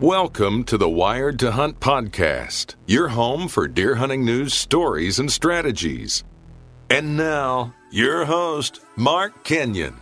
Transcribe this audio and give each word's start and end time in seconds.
Welcome 0.00 0.64
to 0.64 0.76
the 0.76 0.90
Wired 0.90 1.38
to 1.38 1.52
Hunt 1.52 1.80
podcast, 1.80 2.74
your 2.86 3.08
home 3.08 3.48
for 3.48 3.66
deer 3.66 3.94
hunting 3.94 4.26
news, 4.26 4.52
stories, 4.52 5.18
and 5.18 5.32
strategies. 5.32 6.22
And 6.90 7.16
now, 7.16 7.72
your 7.90 8.26
host, 8.26 8.82
Mark 8.96 9.42
Kenyon. 9.42 9.96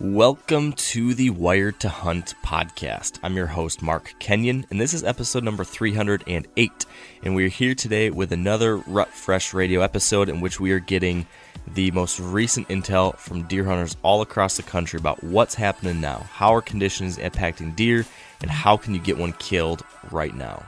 Welcome 0.00 0.72
to 0.72 1.12
the 1.12 1.28
Wired 1.28 1.78
to 1.80 1.90
Hunt 1.90 2.34
podcast. 2.42 3.18
I'm 3.22 3.36
your 3.36 3.48
host, 3.48 3.82
Mark 3.82 4.14
Kenyon, 4.18 4.64
and 4.70 4.80
this 4.80 4.94
is 4.94 5.04
episode 5.04 5.44
number 5.44 5.62
308. 5.62 6.86
And 7.22 7.34
we're 7.34 7.48
here 7.48 7.74
today 7.74 8.08
with 8.08 8.32
another 8.32 8.78
Rut 8.78 9.10
Fresh 9.10 9.52
radio 9.52 9.82
episode 9.82 10.30
in 10.30 10.40
which 10.40 10.58
we 10.58 10.72
are 10.72 10.80
getting 10.80 11.26
the 11.74 11.90
most 11.90 12.18
recent 12.18 12.68
intel 12.68 13.14
from 13.18 13.42
deer 13.42 13.64
hunters 13.64 13.96
all 14.02 14.22
across 14.22 14.56
the 14.56 14.62
country 14.62 14.98
about 14.98 15.22
what's 15.22 15.54
happening 15.54 16.00
now, 16.00 16.26
how 16.32 16.54
are 16.54 16.62
conditions 16.62 17.18
impacting 17.18 17.76
deer, 17.76 18.06
and 18.40 18.50
how 18.50 18.76
can 18.76 18.94
you 18.94 19.00
get 19.00 19.18
one 19.18 19.32
killed 19.34 19.82
right 20.10 20.34
now. 20.34 20.64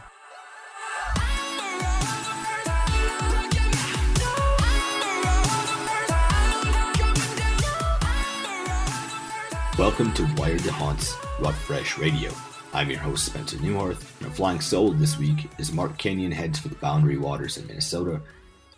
Welcome 9.78 10.14
to 10.14 10.26
Wired 10.36 10.60
to 10.60 10.72
Hunt's 10.72 11.14
Rut 11.38 11.54
Fresh 11.54 11.98
Radio. 11.98 12.32
I'm 12.72 12.88
your 12.88 12.98
host, 12.98 13.26
Spencer 13.26 13.58
Neuharth, 13.58 14.18
and 14.20 14.28
our 14.28 14.34
flying 14.34 14.60
solo 14.60 14.94
this 14.94 15.18
week 15.18 15.50
is 15.58 15.70
Mark 15.70 15.98
Kenyon 15.98 16.32
heads 16.32 16.58
for 16.58 16.68
the 16.68 16.76
Boundary 16.76 17.18
Waters 17.18 17.58
in 17.58 17.66
Minnesota, 17.66 18.22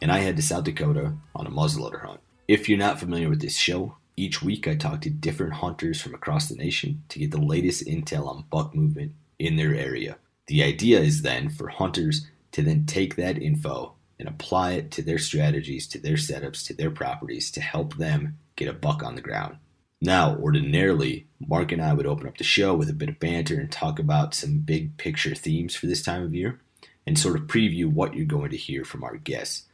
and 0.03 0.11
I 0.11 0.19
head 0.19 0.35
to 0.37 0.43
South 0.43 0.65
Dakota 0.65 1.13
on 1.37 1.47
a 1.47 1.51
muzzleloader 1.51 2.01
hunt. 2.01 2.19
If 2.49 2.69
you're 2.69 2.79
not 2.79 2.99
familiar 2.99 3.29
with 3.29 3.41
this 3.41 3.57
show, 3.57 3.97
each 4.19 4.43
week, 4.43 4.67
I 4.67 4.75
talk 4.75 5.01
to 5.03 5.11
different 5.11 5.55
hunters 5.55 6.01
from 6.01 6.15
across 6.15 6.49
the 6.49 6.57
nation 6.57 7.05
to 7.09 7.19
get 7.19 7.31
the 7.31 7.41
latest 7.41 7.87
intel 7.87 8.27
on 8.27 8.45
buck 8.51 8.75
movement 8.75 9.13
in 9.39 9.57
their 9.57 9.75
area. 9.75 10.19
The 10.47 10.63
idea 10.63 11.01
is 11.01 11.23
then 11.23 11.49
for 11.49 11.69
hunters 11.69 12.27
to 12.53 12.63
then 12.63 12.87
take 12.87 13.17
that 13.17 13.41
info 13.41 13.95
and 14.19 14.29
apply 14.29 14.73
it 14.73 14.91
to 14.93 15.03
their 15.03 15.19
strategies, 15.19 15.87
to 15.89 15.99
their 15.99 16.17
setups, 16.17 16.67
to 16.67 16.75
their 16.75 16.91
properties 16.91 17.51
to 17.53 17.61
help 17.61 17.97
them 17.97 18.39
get 18.57 18.69
a 18.69 18.73
buck 18.73 19.03
on 19.03 19.15
the 19.15 19.21
ground. 19.21 19.57
Now, 20.01 20.37
ordinarily, 20.37 21.27
Mark 21.41 21.73
and 21.73 21.83
I 21.83 21.93
would 21.93 22.07
open 22.07 22.27
up 22.27 22.39
the 22.39 22.45
show 22.45 22.75
with 22.75 22.89
a 22.89 22.95
bit 22.95 23.09
of 23.09 23.21
banter 23.21 23.59
and 23.59 23.71
talk 23.71 23.99
about 23.99 24.35
some 24.35 24.59
big 24.59 24.97
picture 24.97 25.35
themes 25.35 25.75
for 25.75 25.87
this 25.87 26.03
time 26.03 26.23
of 26.23 26.35
year 26.35 26.61
and 27.07 27.19
sort 27.19 27.37
of 27.37 27.47
preview 27.47 27.87
what 27.87 28.15
you're 28.15 28.27
going 28.27 28.51
to 28.51 28.57
hear 28.57 28.85
from 28.85 29.03
our 29.03 29.17
guests. 29.17 29.65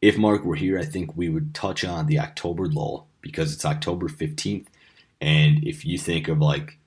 If 0.00 0.18
Mark 0.18 0.44
were 0.44 0.56
here, 0.56 0.78
I 0.78 0.84
think 0.84 1.16
we 1.16 1.28
would 1.28 1.54
touch 1.54 1.84
on 1.84 2.06
the 2.06 2.20
October 2.20 2.68
lull 2.68 3.08
because 3.24 3.54
it's 3.54 3.64
October 3.64 4.08
15th. 4.08 4.66
And 5.20 5.66
if 5.66 5.86
you 5.86 5.96
think 5.98 6.28
of 6.28 6.38
like 6.38 6.78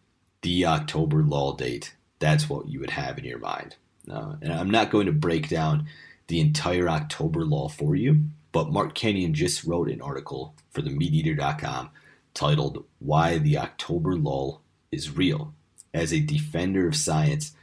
the 0.43 0.67
October 0.67 1.23
lull 1.23 1.53
date, 1.53 1.95
that's 2.19 2.47
what 2.47 2.69
you 2.69 2.79
would 2.79 2.91
have 2.91 3.17
in 3.17 3.25
your 3.25 3.39
mind. 3.39 3.75
Uh, 4.09 4.35
and 4.41 4.53
I'm 4.53 4.69
not 4.69 4.91
going 4.91 5.07
to 5.07 5.11
break 5.11 5.49
down 5.49 5.87
the 6.27 6.39
entire 6.39 6.87
October 6.87 7.43
lull 7.43 7.69
for 7.69 7.95
you, 7.95 8.25
but 8.51 8.71
Mark 8.71 8.93
Kenyon 8.93 9.33
just 9.33 9.63
wrote 9.63 9.89
an 9.89 9.99
article 9.99 10.53
for 10.69 10.83
the 10.83 10.91
MeatEater.com 10.91 11.89
titled 12.35 12.85
Why 12.99 13.39
the 13.39 13.57
October 13.57 14.15
Lull 14.15 14.61
is 14.91 15.17
Real. 15.17 15.53
As 15.91 16.13
a 16.13 16.19
defender 16.19 16.87
of 16.87 16.95
science, 16.95 17.53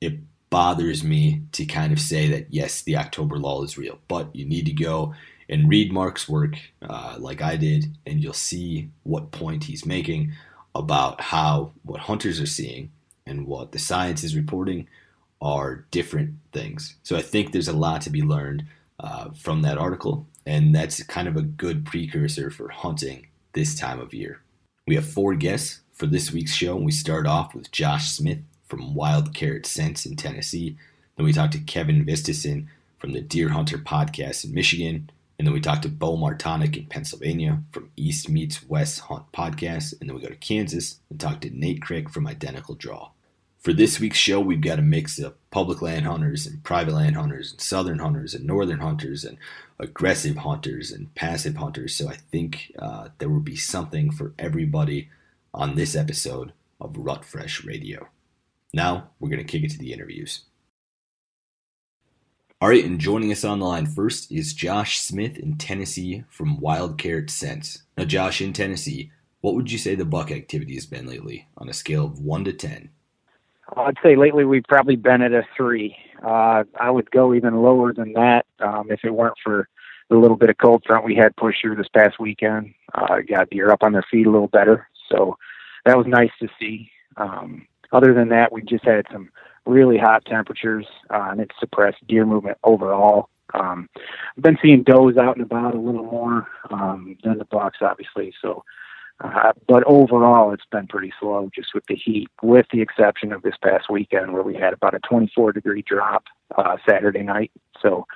it 0.00 0.20
bothers 0.50 1.02
me 1.02 1.42
to 1.52 1.64
kind 1.66 1.92
of 1.92 1.98
say 1.98 2.28
that 2.28 2.46
yes, 2.50 2.82
the 2.82 2.96
October 2.96 3.38
lull 3.38 3.64
is 3.64 3.76
real, 3.76 3.98
but 4.06 4.34
you 4.34 4.44
need 4.44 4.66
to 4.66 4.72
go 4.72 5.14
and 5.48 5.68
read 5.68 5.92
Mark's 5.92 6.28
work 6.28 6.56
uh, 6.82 7.16
like 7.18 7.40
I 7.40 7.56
did, 7.56 7.86
and 8.06 8.22
you'll 8.22 8.32
see 8.32 8.90
what 9.02 9.30
point 9.30 9.64
he's 9.64 9.86
making 9.86 10.32
about 10.74 11.20
how 11.20 11.72
what 11.82 12.00
hunters 12.00 12.40
are 12.40 12.46
seeing 12.46 12.90
and 13.26 13.46
what 13.46 13.72
the 13.72 13.78
science 13.78 14.22
is 14.24 14.36
reporting 14.36 14.86
are 15.40 15.86
different 15.90 16.34
things. 16.52 16.96
So 17.02 17.16
I 17.16 17.22
think 17.22 17.52
there's 17.52 17.68
a 17.68 17.72
lot 17.72 18.02
to 18.02 18.10
be 18.10 18.22
learned 18.22 18.64
uh, 19.00 19.30
from 19.30 19.62
that 19.62 19.78
article, 19.78 20.26
and 20.44 20.74
that's 20.74 21.02
kind 21.04 21.28
of 21.28 21.36
a 21.36 21.42
good 21.42 21.86
precursor 21.86 22.50
for 22.50 22.68
hunting 22.68 23.26
this 23.52 23.78
time 23.78 24.00
of 24.00 24.12
year. 24.14 24.40
We 24.86 24.94
have 24.96 25.06
four 25.06 25.34
guests 25.34 25.80
for 25.92 26.06
this 26.06 26.32
week's 26.32 26.54
show, 26.54 26.76
and 26.76 26.84
we 26.84 26.92
start 26.92 27.26
off 27.26 27.54
with 27.54 27.70
Josh 27.70 28.10
Smith 28.10 28.38
from 28.66 28.94
Wild 28.94 29.34
Carrot 29.34 29.66
Scents 29.66 30.04
in 30.04 30.16
Tennessee. 30.16 30.76
Then 31.16 31.26
we 31.26 31.32
talk 31.32 31.50
to 31.52 31.58
Kevin 31.58 32.04
Vistison 32.04 32.66
from 32.98 33.12
the 33.12 33.20
Deer 33.20 33.50
Hunter 33.50 33.78
podcast 33.78 34.44
in 34.44 34.52
Michigan. 34.54 35.10
And 35.38 35.46
then 35.46 35.54
we 35.54 35.60
talked 35.60 35.82
to 35.82 35.88
Bo 35.88 36.16
Martonic 36.16 36.76
in 36.76 36.86
Pennsylvania 36.86 37.62
from 37.70 37.90
East 37.96 38.28
Meets 38.28 38.66
West 38.66 39.00
Hunt 39.00 39.30
podcast. 39.32 39.94
And 40.00 40.08
then 40.08 40.16
we 40.16 40.22
go 40.22 40.28
to 40.28 40.34
Kansas 40.34 40.98
and 41.10 41.20
talk 41.20 41.40
to 41.40 41.50
Nate 41.50 41.80
Crick 41.80 42.10
from 42.10 42.26
Identical 42.26 42.74
Draw. 42.74 43.10
For 43.60 43.72
this 43.72 44.00
week's 44.00 44.18
show, 44.18 44.40
we've 44.40 44.60
got 44.60 44.78
a 44.78 44.82
mix 44.82 45.18
of 45.18 45.34
public 45.50 45.80
land 45.82 46.06
hunters 46.06 46.46
and 46.46 46.62
private 46.64 46.94
land 46.94 47.16
hunters 47.16 47.52
and 47.52 47.60
southern 47.60 47.98
hunters 47.98 48.34
and 48.34 48.44
northern 48.44 48.80
hunters 48.80 49.24
and 49.24 49.36
aggressive 49.78 50.38
hunters 50.38 50.90
and 50.90 51.14
passive 51.14 51.56
hunters. 51.56 51.94
So 51.94 52.08
I 52.08 52.14
think 52.14 52.72
uh, 52.78 53.08
there 53.18 53.28
will 53.28 53.40
be 53.40 53.56
something 53.56 54.10
for 54.10 54.32
everybody 54.38 55.08
on 55.54 55.74
this 55.74 55.94
episode 55.94 56.52
of 56.80 56.96
Rut 56.96 57.24
Fresh 57.24 57.64
Radio. 57.64 58.08
Now 58.72 59.10
we're 59.18 59.30
going 59.30 59.44
to 59.44 59.44
kick 59.44 59.64
it 59.64 59.70
to 59.72 59.78
the 59.78 59.92
interviews. 59.92 60.42
All 62.60 62.68
right, 62.68 62.84
and 62.84 62.98
joining 62.98 63.30
us 63.30 63.44
on 63.44 63.60
the 63.60 63.66
line 63.66 63.86
first 63.86 64.32
is 64.32 64.52
Josh 64.52 64.98
Smith 64.98 65.38
in 65.38 65.58
Tennessee 65.58 66.24
from 66.28 66.58
Wild 66.58 66.98
Carrot 66.98 67.30
Scents. 67.30 67.84
Now, 67.96 68.04
Josh, 68.04 68.40
in 68.40 68.52
Tennessee, 68.52 69.12
what 69.42 69.54
would 69.54 69.70
you 69.70 69.78
say 69.78 69.94
the 69.94 70.04
buck 70.04 70.32
activity 70.32 70.74
has 70.74 70.84
been 70.84 71.06
lately 71.06 71.46
on 71.56 71.68
a 71.68 71.72
scale 71.72 72.04
of 72.04 72.18
1 72.18 72.44
to 72.46 72.52
10? 72.52 72.90
I'd 73.76 73.94
say 74.02 74.16
lately 74.16 74.44
we've 74.44 74.64
probably 74.68 74.96
been 74.96 75.22
at 75.22 75.32
a 75.32 75.46
3. 75.56 75.96
Uh, 76.20 76.64
I 76.80 76.90
would 76.90 77.08
go 77.12 77.32
even 77.32 77.62
lower 77.62 77.92
than 77.92 78.12
that 78.14 78.44
um, 78.58 78.90
if 78.90 79.04
it 79.04 79.14
weren't 79.14 79.38
for 79.44 79.68
the 80.10 80.16
little 80.16 80.36
bit 80.36 80.50
of 80.50 80.58
cold 80.58 80.82
front 80.84 81.04
we 81.04 81.14
had 81.14 81.36
push 81.36 81.54
through 81.60 81.76
this 81.76 81.86
past 81.94 82.18
weekend. 82.18 82.74
Uh, 82.92 83.18
got 83.20 83.50
deer 83.50 83.70
up 83.70 83.84
on 83.84 83.92
their 83.92 84.04
feet 84.10 84.26
a 84.26 84.30
little 84.30 84.48
better, 84.48 84.88
so 85.08 85.38
that 85.84 85.96
was 85.96 86.08
nice 86.08 86.32
to 86.40 86.48
see. 86.58 86.90
Um, 87.18 87.68
other 87.92 88.12
than 88.12 88.30
that, 88.30 88.50
we 88.50 88.62
just 88.62 88.84
had 88.84 89.06
some 89.12 89.30
really 89.68 89.98
hot 89.98 90.24
temperatures, 90.24 90.86
uh, 91.10 91.28
and 91.30 91.40
it 91.40 91.52
suppressed 91.60 92.04
deer 92.06 92.24
movement 92.24 92.58
overall. 92.64 93.28
Um, 93.54 93.88
I've 94.36 94.42
been 94.42 94.58
seeing 94.62 94.82
does 94.82 95.16
out 95.16 95.36
and 95.36 95.44
about 95.44 95.74
a 95.74 95.78
little 95.78 96.04
more 96.04 96.48
um, 96.70 97.16
than 97.22 97.38
the 97.38 97.44
bucks, 97.44 97.78
obviously. 97.80 98.34
So, 98.42 98.64
uh, 99.20 99.52
but 99.66 99.84
overall, 99.84 100.52
it's 100.52 100.66
been 100.70 100.86
pretty 100.86 101.12
slow 101.20 101.50
just 101.54 101.74
with 101.74 101.84
the 101.86 101.96
heat, 101.96 102.28
with 102.42 102.66
the 102.72 102.80
exception 102.80 103.32
of 103.32 103.42
this 103.42 103.56
past 103.62 103.90
weekend 103.90 104.32
where 104.32 104.42
we 104.42 104.54
had 104.54 104.72
about 104.72 104.94
a 104.94 105.00
24 105.00 105.52
degree 105.52 105.82
drop 105.82 106.24
uh, 106.56 106.76
Saturday 106.88 107.22
night. 107.22 107.50
So 107.80 108.06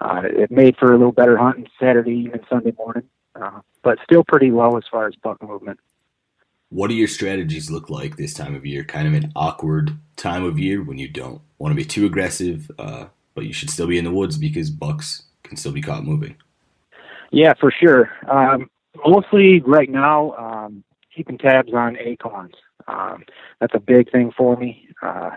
uh, 0.00 0.22
it 0.24 0.50
made 0.50 0.76
for 0.76 0.92
a 0.92 0.96
little 0.96 1.12
better 1.12 1.36
hunting 1.36 1.68
Saturday 1.80 2.30
and 2.32 2.42
Sunday 2.48 2.72
morning, 2.76 3.04
uh, 3.34 3.60
but 3.82 3.98
still 4.04 4.24
pretty 4.24 4.50
low 4.50 4.76
as 4.76 4.84
far 4.90 5.06
as 5.06 5.14
buck 5.16 5.42
movement. 5.42 5.78
What 6.72 6.88
do 6.88 6.94
your 6.94 7.06
strategies 7.06 7.70
look 7.70 7.90
like 7.90 8.16
this 8.16 8.32
time 8.32 8.54
of 8.54 8.64
year? 8.64 8.82
Kind 8.82 9.06
of 9.06 9.12
an 9.12 9.30
awkward 9.36 9.98
time 10.16 10.42
of 10.42 10.58
year 10.58 10.82
when 10.82 10.96
you 10.96 11.06
don't 11.06 11.42
want 11.58 11.72
to 11.72 11.76
be 11.76 11.84
too 11.84 12.06
aggressive, 12.06 12.70
uh, 12.78 13.04
but 13.34 13.44
you 13.44 13.52
should 13.52 13.68
still 13.68 13.86
be 13.86 13.98
in 13.98 14.04
the 14.04 14.10
woods 14.10 14.38
because 14.38 14.70
bucks 14.70 15.24
can 15.42 15.58
still 15.58 15.72
be 15.72 15.82
caught 15.82 16.02
moving. 16.02 16.34
Yeah, 17.30 17.52
for 17.60 17.70
sure. 17.70 18.10
Um, 18.26 18.70
mostly 19.06 19.60
right 19.60 19.90
now, 19.90 20.70
keeping 21.14 21.36
tabs 21.36 21.74
on 21.74 21.98
acorns. 21.98 22.54
Um, 22.88 23.24
that's 23.60 23.74
a 23.74 23.80
big 23.80 24.10
thing 24.10 24.32
for 24.34 24.56
me. 24.56 24.88
Uh, 25.02 25.32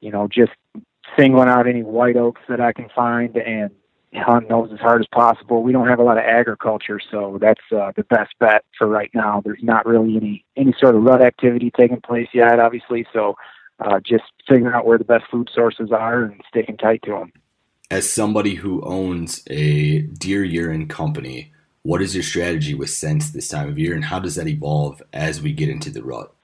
you 0.00 0.10
know, 0.10 0.28
just 0.28 0.52
singling 1.18 1.50
out 1.50 1.66
any 1.66 1.82
white 1.82 2.16
oaks 2.16 2.40
that 2.48 2.60
I 2.60 2.72
can 2.72 2.88
find 2.96 3.36
and 3.36 3.70
hunt 4.14 4.48
those 4.48 4.70
as 4.72 4.78
hard 4.78 5.00
as 5.00 5.06
possible. 5.12 5.62
We 5.62 5.72
don't 5.72 5.88
have 5.88 5.98
a 5.98 6.02
lot 6.02 6.18
of 6.18 6.24
agriculture, 6.24 7.00
so 7.10 7.38
that's 7.40 7.60
uh, 7.72 7.92
the 7.96 8.04
best 8.04 8.30
bet 8.40 8.64
for 8.76 8.86
right 8.86 9.10
now. 9.14 9.42
There's 9.44 9.62
not 9.62 9.86
really 9.86 10.16
any 10.16 10.44
any 10.56 10.74
sort 10.80 10.94
of 10.94 11.02
rut 11.02 11.22
activity 11.22 11.70
taking 11.76 12.00
place 12.00 12.28
yet, 12.32 12.58
obviously. 12.58 13.06
So 13.12 13.34
uh, 13.80 14.00
just 14.00 14.24
figuring 14.48 14.74
out 14.74 14.86
where 14.86 14.98
the 14.98 15.04
best 15.04 15.24
food 15.30 15.48
sources 15.54 15.90
are 15.92 16.24
and 16.24 16.40
sticking 16.48 16.76
tight 16.76 17.02
to 17.04 17.12
them. 17.12 17.32
As 17.90 18.10
somebody 18.10 18.54
who 18.54 18.82
owns 18.82 19.42
a 19.48 20.02
deer 20.02 20.44
urine 20.44 20.88
company, 20.88 21.52
what 21.82 22.02
is 22.02 22.14
your 22.14 22.24
strategy 22.24 22.74
with 22.74 22.90
scents 22.90 23.30
this 23.30 23.48
time 23.48 23.68
of 23.68 23.78
year, 23.78 23.94
and 23.94 24.04
how 24.04 24.18
does 24.18 24.34
that 24.34 24.48
evolve 24.48 25.02
as 25.12 25.40
we 25.40 25.52
get 25.52 25.68
into 25.68 25.90
the 25.90 26.02
rut? 26.02 26.34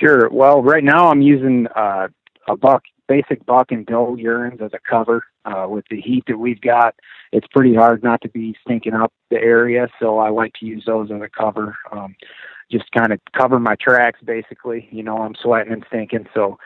Sure. 0.00 0.28
Well, 0.30 0.62
right 0.62 0.82
now 0.82 1.10
I'm 1.10 1.22
using 1.22 1.66
uh, 1.76 2.08
a 2.48 2.56
buck, 2.56 2.82
basic 3.06 3.44
buck 3.46 3.70
and 3.70 3.86
doe 3.86 4.16
urines 4.16 4.62
as 4.62 4.72
a 4.72 4.78
cover. 4.88 5.24
Uh, 5.44 5.66
with 5.68 5.84
the 5.90 6.00
heat 6.00 6.24
that 6.26 6.38
we've 6.38 6.60
got, 6.60 6.94
it's 7.32 7.46
pretty 7.48 7.74
hard 7.74 8.02
not 8.02 8.20
to 8.22 8.28
be 8.28 8.56
stinking 8.62 8.94
up 8.94 9.12
the 9.30 9.36
area, 9.36 9.88
so 10.00 10.18
I 10.18 10.30
like 10.30 10.54
to 10.60 10.66
use 10.66 10.84
those 10.86 11.10
as 11.10 11.20
a 11.20 11.28
cover. 11.28 11.76
Um, 11.92 12.16
just 12.70 12.90
kind 12.92 13.12
of 13.12 13.20
cover 13.36 13.60
my 13.60 13.76
tracks, 13.80 14.20
basically. 14.24 14.88
You 14.90 15.02
know, 15.02 15.18
I'm 15.18 15.34
sweating 15.34 15.72
and 15.72 15.84
stinking, 15.88 16.26
so 16.34 16.58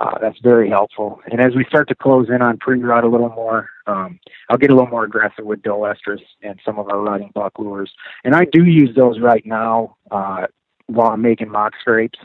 uh, 0.00 0.18
that's 0.20 0.38
very 0.42 0.68
helpful. 0.68 1.20
And 1.30 1.40
as 1.40 1.54
we 1.54 1.64
start 1.66 1.88
to 1.88 1.94
close 1.94 2.28
in 2.28 2.42
on 2.42 2.58
pre-rut 2.58 3.04
a 3.04 3.08
little 3.08 3.28
more, 3.28 3.70
um, 3.86 4.18
I'll 4.48 4.58
get 4.58 4.70
a 4.70 4.74
little 4.74 4.90
more 4.90 5.04
aggressive 5.04 5.44
with 5.44 5.62
doe 5.62 5.80
estrus 5.80 6.20
and 6.42 6.58
some 6.64 6.78
of 6.78 6.88
our 6.88 7.00
rutting 7.00 7.30
buck 7.34 7.58
lures. 7.58 7.92
And 8.24 8.34
I 8.34 8.46
do 8.46 8.64
use 8.64 8.94
those 8.96 9.20
right 9.20 9.44
now 9.46 9.96
uh, 10.10 10.46
while 10.86 11.12
I'm 11.12 11.22
making 11.22 11.50
mock 11.50 11.74
scrapes. 11.80 12.18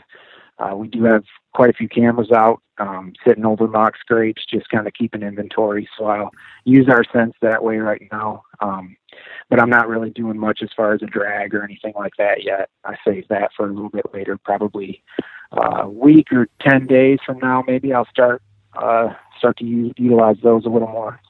Uh, 0.60 0.76
we 0.76 0.88
do 0.88 1.04
have 1.04 1.24
quite 1.54 1.70
a 1.70 1.72
few 1.72 1.88
cameras 1.88 2.30
out 2.30 2.60
um, 2.78 3.12
sitting 3.26 3.46
over 3.46 3.66
mock 3.66 3.96
scrapes, 3.98 4.44
just 4.44 4.68
kind 4.68 4.86
of 4.86 4.94
keeping 4.94 5.22
inventory. 5.22 5.88
So 5.98 6.04
I'll 6.04 6.30
use 6.64 6.88
our 6.88 7.02
scents 7.12 7.36
that 7.40 7.64
way 7.64 7.78
right 7.78 8.02
now. 8.12 8.44
Um, 8.60 8.96
but 9.48 9.60
I'm 9.60 9.70
not 9.70 9.88
really 9.88 10.10
doing 10.10 10.38
much 10.38 10.60
as 10.62 10.70
far 10.76 10.92
as 10.92 11.02
a 11.02 11.06
drag 11.06 11.54
or 11.54 11.64
anything 11.64 11.94
like 11.96 12.12
that 12.18 12.44
yet. 12.44 12.68
I 12.84 12.96
save 13.04 13.26
that 13.28 13.50
for 13.56 13.66
a 13.66 13.72
little 13.72 13.88
bit 13.88 14.06
later, 14.12 14.38
probably 14.38 15.02
uh, 15.52 15.82
a 15.82 15.88
week 15.88 16.32
or 16.32 16.46
10 16.60 16.86
days 16.86 17.18
from 17.24 17.38
now. 17.38 17.64
Maybe 17.66 17.92
I'll 17.92 18.06
start 18.06 18.42
uh, 18.76 19.14
start 19.38 19.56
to 19.58 19.64
use, 19.64 19.92
utilize 19.96 20.36
those 20.42 20.64
a 20.64 20.68
little 20.68 20.88
more. 20.88 21.20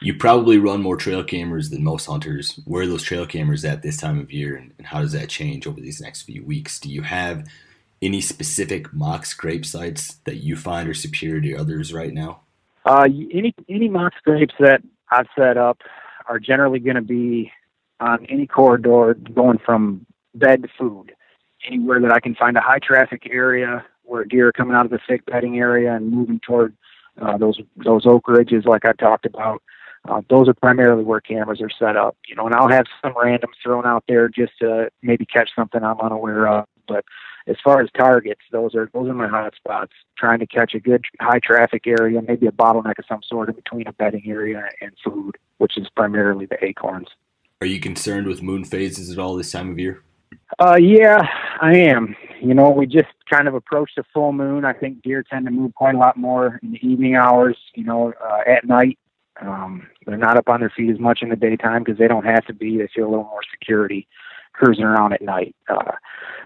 You 0.00 0.14
probably 0.14 0.58
run 0.58 0.82
more 0.82 0.96
trail 0.96 1.24
cameras 1.24 1.70
than 1.70 1.82
most 1.82 2.06
hunters. 2.06 2.60
Where 2.64 2.82
are 2.82 2.86
those 2.86 3.02
trail 3.02 3.26
cameras 3.26 3.64
at 3.64 3.82
this 3.82 3.96
time 3.96 4.20
of 4.20 4.30
year, 4.30 4.54
and, 4.54 4.72
and 4.78 4.86
how 4.86 5.00
does 5.00 5.12
that 5.12 5.30
change 5.30 5.66
over 5.66 5.80
these 5.80 6.00
next 6.00 6.22
few 6.22 6.44
weeks? 6.44 6.78
Do 6.78 6.90
you 6.90 7.02
have 7.02 7.48
any 8.02 8.20
specific 8.20 8.92
mock 8.92 9.26
scrape 9.26 9.64
sites 9.64 10.16
that 10.24 10.36
you 10.36 10.56
find 10.56 10.88
are 10.88 10.94
superior 10.94 11.40
to 11.40 11.54
others 11.54 11.92
right 11.92 12.12
now? 12.12 12.40
Uh, 12.84 13.04
any 13.32 13.54
any 13.68 13.88
mock 13.88 14.12
scrapes 14.18 14.54
that 14.60 14.82
I've 15.10 15.26
set 15.36 15.56
up 15.56 15.78
are 16.28 16.38
generally 16.38 16.78
going 16.78 16.96
to 16.96 17.02
be 17.02 17.50
on 18.00 18.26
any 18.26 18.46
corridor 18.46 19.14
going 19.14 19.58
from 19.64 20.06
bed 20.34 20.62
to 20.62 20.68
food. 20.78 21.12
Anywhere 21.66 22.00
that 22.00 22.12
I 22.12 22.20
can 22.20 22.34
find 22.34 22.56
a 22.56 22.60
high 22.60 22.78
traffic 22.78 23.26
area 23.30 23.84
where 24.02 24.24
deer 24.24 24.48
are 24.48 24.52
coming 24.52 24.76
out 24.76 24.84
of 24.84 24.92
the 24.92 25.00
thick 25.08 25.24
bedding 25.26 25.58
area 25.58 25.94
and 25.94 26.10
moving 26.10 26.38
toward 26.40 26.76
uh, 27.20 27.36
those 27.38 27.58
those 27.76 28.06
oak 28.06 28.28
ridges, 28.28 28.64
like 28.66 28.84
I 28.84 28.92
talked 28.92 29.26
about. 29.26 29.62
Uh, 30.08 30.20
those 30.30 30.48
are 30.48 30.54
primarily 30.54 31.02
where 31.02 31.20
cameras 31.20 31.60
are 31.60 31.70
set 31.70 31.96
up, 31.96 32.16
you 32.28 32.36
know, 32.36 32.46
and 32.46 32.54
I'll 32.54 32.68
have 32.68 32.86
some 33.02 33.14
randoms 33.14 33.56
thrown 33.60 33.84
out 33.84 34.04
there 34.06 34.28
just 34.28 34.52
to 34.60 34.88
maybe 35.02 35.26
catch 35.26 35.50
something 35.56 35.82
I'm 35.82 36.00
unaware 36.00 36.46
of. 36.46 36.66
But 36.86 37.04
as 37.46 37.56
far 37.62 37.80
as 37.80 37.88
targets, 37.96 38.40
those 38.50 38.74
are 38.74 38.90
those 38.92 39.08
are 39.08 39.14
my 39.14 39.28
hot 39.28 39.54
spots. 39.56 39.92
Trying 40.18 40.40
to 40.40 40.46
catch 40.46 40.74
a 40.74 40.80
good 40.80 41.04
high 41.20 41.40
traffic 41.42 41.86
area, 41.86 42.20
maybe 42.26 42.46
a 42.46 42.52
bottleneck 42.52 42.98
of 42.98 43.04
some 43.08 43.20
sort 43.26 43.48
in 43.48 43.54
between 43.54 43.86
a 43.86 43.92
bedding 43.92 44.24
area 44.26 44.68
and 44.80 44.92
food, 45.04 45.36
which 45.58 45.76
is 45.78 45.88
primarily 45.94 46.46
the 46.46 46.62
acorns. 46.64 47.08
Are 47.60 47.66
you 47.66 47.80
concerned 47.80 48.26
with 48.26 48.42
moon 48.42 48.64
phases 48.64 49.10
at 49.10 49.18
all 49.18 49.36
this 49.36 49.52
time 49.52 49.70
of 49.70 49.78
year? 49.78 50.02
Uh, 50.58 50.76
yeah, 50.76 51.22
I 51.60 51.76
am. 51.76 52.14
You 52.40 52.54
know, 52.54 52.70
we 52.70 52.86
just 52.86 53.06
kind 53.30 53.48
of 53.48 53.54
approached 53.54 53.98
a 53.98 54.04
full 54.12 54.32
moon. 54.32 54.64
I 54.64 54.72
think 54.72 55.02
deer 55.02 55.22
tend 55.22 55.46
to 55.46 55.50
move 55.50 55.74
quite 55.74 55.94
a 55.94 55.98
lot 55.98 56.16
more 56.16 56.58
in 56.62 56.72
the 56.72 56.86
evening 56.86 57.14
hours. 57.14 57.56
You 57.74 57.84
know, 57.84 58.12
uh, 58.22 58.40
at 58.46 58.64
night, 58.66 58.98
um, 59.40 59.86
they're 60.06 60.16
not 60.16 60.36
up 60.36 60.48
on 60.48 60.60
their 60.60 60.72
feet 60.74 60.90
as 60.90 60.98
much 60.98 61.20
in 61.22 61.28
the 61.28 61.36
daytime 61.36 61.82
because 61.84 61.98
they 61.98 62.08
don't 62.08 62.24
have 62.24 62.44
to 62.46 62.52
be. 62.52 62.78
They 62.78 62.88
feel 62.94 63.06
a 63.06 63.10
little 63.10 63.24
more 63.24 63.42
security 63.50 64.06
cruising 64.56 64.84
around 64.84 65.12
at 65.12 65.22
night. 65.22 65.54
Uh, 65.68 65.92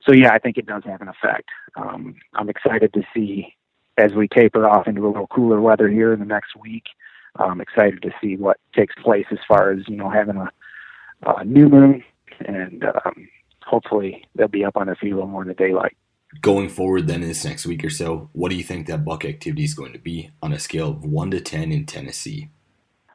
so 0.05 0.13
yeah, 0.13 0.33
I 0.33 0.39
think 0.39 0.59
it 0.59 0.67
does 0.67 0.83
have 0.85 1.01
an 1.01 1.09
effect. 1.09 1.49
Um, 1.77 2.17
I'm 2.35 2.49
excited 2.49 2.93
to 2.95 3.03
see 3.15 3.55
as 3.97 4.13
we 4.13 4.29
taper 4.29 4.67
off 4.67 4.89
into 4.89 5.07
a 5.07 5.09
little 5.09 5.27
cooler 5.29 5.61
weather 5.61 5.89
here 5.89 6.13
in 6.13 6.21
the 6.21 6.27
next 6.27 6.57
week. 6.57 6.85
I'm 7.37 7.61
excited 7.61 8.03
to 8.03 8.11
see 8.21 8.37
what 8.37 8.59
takes 8.75 8.95
place 9.03 9.27
as 9.31 9.39
far 9.47 9.71
as 9.71 9.87
you 9.87 9.97
know 9.97 10.11
having 10.11 10.37
a, 10.37 10.51
a 11.27 11.45
new 11.45 11.69
moon, 11.69 12.03
and 12.41 12.85
um, 12.85 13.29
hopefully 13.65 14.25
they'll 14.35 14.49
be 14.49 14.65
up 14.65 14.77
on 14.77 14.87
their 14.87 14.97
feet 14.97 15.13
a 15.13 15.15
little 15.15 15.29
more 15.29 15.43
in 15.43 15.49
the 15.49 15.55
daylight. 15.55 15.97
Going 16.41 16.69
forward, 16.69 17.09
then 17.09 17.23
in 17.23 17.29
this 17.29 17.45
next 17.45 17.67
week 17.67 17.85
or 17.85 17.91
so, 17.91 18.31
what 18.33 18.51
do 18.51 18.57
you 18.57 18.63
think 18.63 18.87
that 18.87 19.05
buck 19.05 19.25
activity 19.25 19.65
is 19.65 19.75
going 19.75 19.93
to 19.93 19.99
be 19.99 20.31
on 20.43 20.53
a 20.53 20.59
scale 20.59 20.91
of 20.91 21.05
one 21.05 21.31
to 21.31 21.41
ten 21.41 21.71
in 21.71 21.87
Tennessee? 21.87 22.49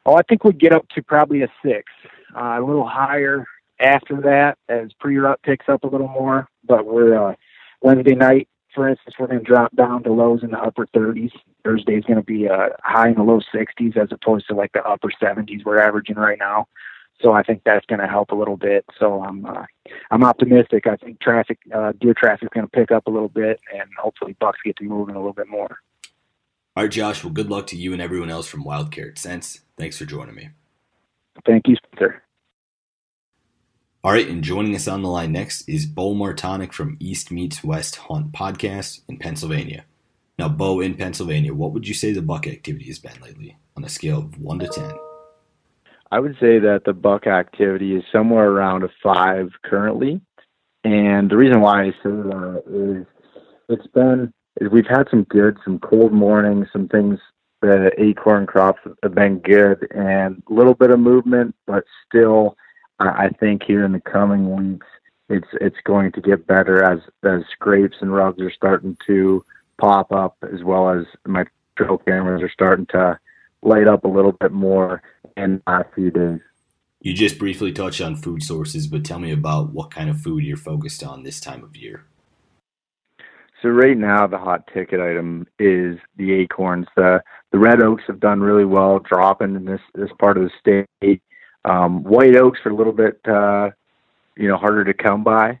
Oh, 0.06 0.14
I 0.14 0.22
think 0.22 0.44
we'd 0.44 0.58
get 0.58 0.72
up 0.72 0.88
to 0.90 1.02
probably 1.02 1.42
a 1.42 1.48
six, 1.64 1.92
uh, 2.34 2.56
a 2.58 2.64
little 2.64 2.86
higher 2.86 3.46
after 3.80 4.20
that 4.22 4.58
as 4.68 4.92
pre-rut 5.00 5.40
picks 5.42 5.68
up 5.68 5.84
a 5.84 5.86
little 5.86 6.08
more. 6.08 6.48
But 6.64 6.86
we're 6.86 7.30
uh, 7.30 7.34
Wednesday 7.80 8.14
night, 8.14 8.48
for 8.74 8.88
instance, 8.88 9.16
we're 9.18 9.26
going 9.26 9.40
to 9.40 9.44
drop 9.44 9.74
down 9.74 10.02
to 10.04 10.12
lows 10.12 10.42
in 10.42 10.50
the 10.50 10.58
upper 10.58 10.86
30s. 10.86 11.32
Thursday 11.64 11.94
is 11.94 12.04
going 12.04 12.18
to 12.18 12.22
be 12.22 12.48
uh, 12.48 12.68
high 12.82 13.08
in 13.08 13.14
the 13.14 13.22
low 13.22 13.40
60s 13.54 13.96
as 13.96 14.08
opposed 14.12 14.46
to 14.48 14.54
like 14.54 14.72
the 14.72 14.84
upper 14.84 15.10
70s 15.20 15.64
we're 15.64 15.80
averaging 15.80 16.16
right 16.16 16.38
now. 16.38 16.68
So 17.22 17.32
I 17.32 17.42
think 17.42 17.62
that's 17.64 17.86
going 17.86 18.00
to 18.00 18.06
help 18.06 18.30
a 18.30 18.34
little 18.34 18.58
bit. 18.58 18.84
So 18.98 19.24
I'm 19.24 19.46
uh, 19.46 19.64
I'm 20.10 20.22
optimistic. 20.22 20.86
I 20.86 20.96
think 20.96 21.18
traffic, 21.20 21.58
uh, 21.74 21.92
deer 21.98 22.12
traffic, 22.12 22.44
is 22.44 22.48
going 22.52 22.66
to 22.66 22.70
pick 22.70 22.90
up 22.90 23.06
a 23.06 23.10
little 23.10 23.30
bit, 23.30 23.58
and 23.72 23.88
hopefully 23.98 24.36
bucks 24.38 24.58
get 24.62 24.76
to 24.76 24.84
moving 24.84 25.14
a 25.14 25.18
little 25.18 25.32
bit 25.32 25.48
more. 25.48 25.78
All 26.76 26.84
right, 26.84 26.90
Josh. 26.90 27.24
Well, 27.24 27.32
good 27.32 27.48
luck 27.48 27.66
to 27.68 27.76
you 27.76 27.94
and 27.94 28.02
everyone 28.02 28.28
else 28.28 28.46
from 28.46 28.64
Wild 28.64 28.92
Carrot 28.92 29.18
Scents. 29.18 29.60
Thanks 29.78 29.96
for 29.96 30.04
joining 30.04 30.34
me. 30.34 30.50
Thank 31.46 31.68
you, 31.68 31.76
Spencer. 31.76 32.22
All 34.06 34.12
right, 34.12 34.28
and 34.28 34.44
joining 34.44 34.76
us 34.76 34.86
on 34.86 35.02
the 35.02 35.08
line 35.08 35.32
next 35.32 35.68
is 35.68 35.84
Bo 35.84 36.14
Martonic 36.14 36.72
from 36.72 36.96
East 37.00 37.32
Meets 37.32 37.64
West 37.64 37.96
Hunt 37.96 38.30
Podcast 38.30 39.00
in 39.08 39.18
Pennsylvania. 39.18 39.84
Now, 40.38 40.48
Bo, 40.48 40.78
in 40.78 40.94
Pennsylvania, 40.94 41.52
what 41.52 41.72
would 41.72 41.88
you 41.88 41.92
say 41.92 42.12
the 42.12 42.22
buck 42.22 42.46
activity 42.46 42.84
has 42.84 43.00
been 43.00 43.20
lately 43.20 43.56
on 43.76 43.82
a 43.82 43.88
scale 43.88 44.18
of 44.18 44.38
1 44.40 44.60
to 44.60 44.68
10? 44.68 44.92
I 46.12 46.20
would 46.20 46.36
say 46.38 46.60
that 46.60 46.82
the 46.86 46.92
buck 46.92 47.26
activity 47.26 47.96
is 47.96 48.04
somewhere 48.12 48.48
around 48.48 48.84
a 48.84 48.90
5 49.02 49.50
currently. 49.64 50.20
And 50.84 51.28
the 51.28 51.36
reason 51.36 51.60
why 51.60 51.86
I 51.86 51.90
say 51.90 51.94
that 52.04 52.62
is 52.68 53.06
it's 53.68 53.88
been, 53.88 54.32
we've 54.70 54.86
had 54.86 55.08
some 55.10 55.24
good, 55.24 55.56
some 55.64 55.80
cold 55.80 56.12
mornings, 56.12 56.68
some 56.72 56.86
things, 56.86 57.18
the 57.60 57.90
acorn 58.00 58.46
crops 58.46 58.78
have 59.02 59.16
been 59.16 59.40
good, 59.40 59.84
and 59.90 60.44
a 60.48 60.54
little 60.54 60.74
bit 60.74 60.92
of 60.92 61.00
movement, 61.00 61.56
but 61.66 61.82
still 62.08 62.56
I 62.98 63.28
think 63.40 63.62
here 63.62 63.84
in 63.84 63.92
the 63.92 64.00
coming 64.00 64.54
weeks, 64.56 64.86
it's 65.28 65.48
it's 65.60 65.76
going 65.84 66.12
to 66.12 66.20
get 66.20 66.46
better 66.46 66.82
as 66.82 67.00
as 67.24 67.42
scrapes 67.52 67.96
and 68.00 68.12
rubs 68.12 68.40
are 68.40 68.50
starting 68.50 68.96
to 69.06 69.44
pop 69.78 70.12
up, 70.12 70.36
as 70.52 70.62
well 70.62 70.88
as 70.90 71.04
my 71.26 71.44
trail 71.76 71.98
cameras 71.98 72.42
are 72.42 72.50
starting 72.50 72.86
to 72.86 73.18
light 73.62 73.86
up 73.86 74.04
a 74.04 74.08
little 74.08 74.32
bit 74.32 74.52
more 74.52 75.02
in 75.36 75.56
the 75.56 75.72
last 75.72 75.88
few 75.94 76.10
days. 76.10 76.40
You 77.00 77.12
just 77.12 77.38
briefly 77.38 77.72
touched 77.72 78.00
on 78.00 78.16
food 78.16 78.42
sources, 78.42 78.86
but 78.86 79.04
tell 79.04 79.18
me 79.18 79.30
about 79.30 79.72
what 79.72 79.90
kind 79.90 80.08
of 80.08 80.20
food 80.20 80.44
you're 80.44 80.56
focused 80.56 81.04
on 81.04 81.22
this 81.22 81.40
time 81.40 81.62
of 81.62 81.76
year. 81.76 82.04
So 83.62 83.68
right 83.68 83.96
now, 83.96 84.26
the 84.26 84.38
hot 84.38 84.68
ticket 84.72 85.00
item 85.00 85.46
is 85.58 85.98
the 86.16 86.32
acorns. 86.32 86.86
The 86.96 87.22
the 87.52 87.58
red 87.58 87.80
oaks 87.80 88.04
have 88.06 88.20
done 88.20 88.40
really 88.40 88.64
well 88.64 88.98
dropping 88.98 89.54
in 89.56 89.64
this 89.64 89.80
this 89.94 90.10
part 90.18 90.36
of 90.36 90.44
the 90.44 90.50
state. 90.60 91.22
Um, 91.66 92.04
white 92.04 92.36
oaks 92.36 92.60
are 92.64 92.70
a 92.70 92.76
little 92.76 92.92
bit, 92.92 93.20
uh, 93.26 93.70
you 94.36 94.48
know, 94.48 94.56
harder 94.56 94.84
to 94.84 94.94
come 94.94 95.24
by, 95.24 95.58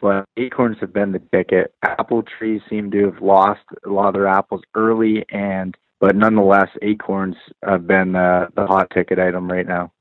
but 0.00 0.26
acorns 0.36 0.76
have 0.80 0.92
been 0.92 1.12
the 1.12 1.22
ticket. 1.32 1.72
Apple 1.82 2.22
trees 2.22 2.60
seem 2.68 2.90
to 2.90 3.06
have 3.06 3.22
lost 3.22 3.62
a 3.84 3.88
lot 3.88 4.08
of 4.08 4.14
their 4.14 4.26
apples 4.26 4.60
early, 4.74 5.24
and 5.30 5.76
but 5.98 6.14
nonetheless, 6.14 6.68
acorns 6.82 7.36
have 7.64 7.86
been 7.86 8.16
uh, 8.16 8.48
the 8.54 8.66
hot 8.66 8.90
ticket 8.92 9.18
item 9.18 9.50
right 9.50 9.66
now. 9.66 9.92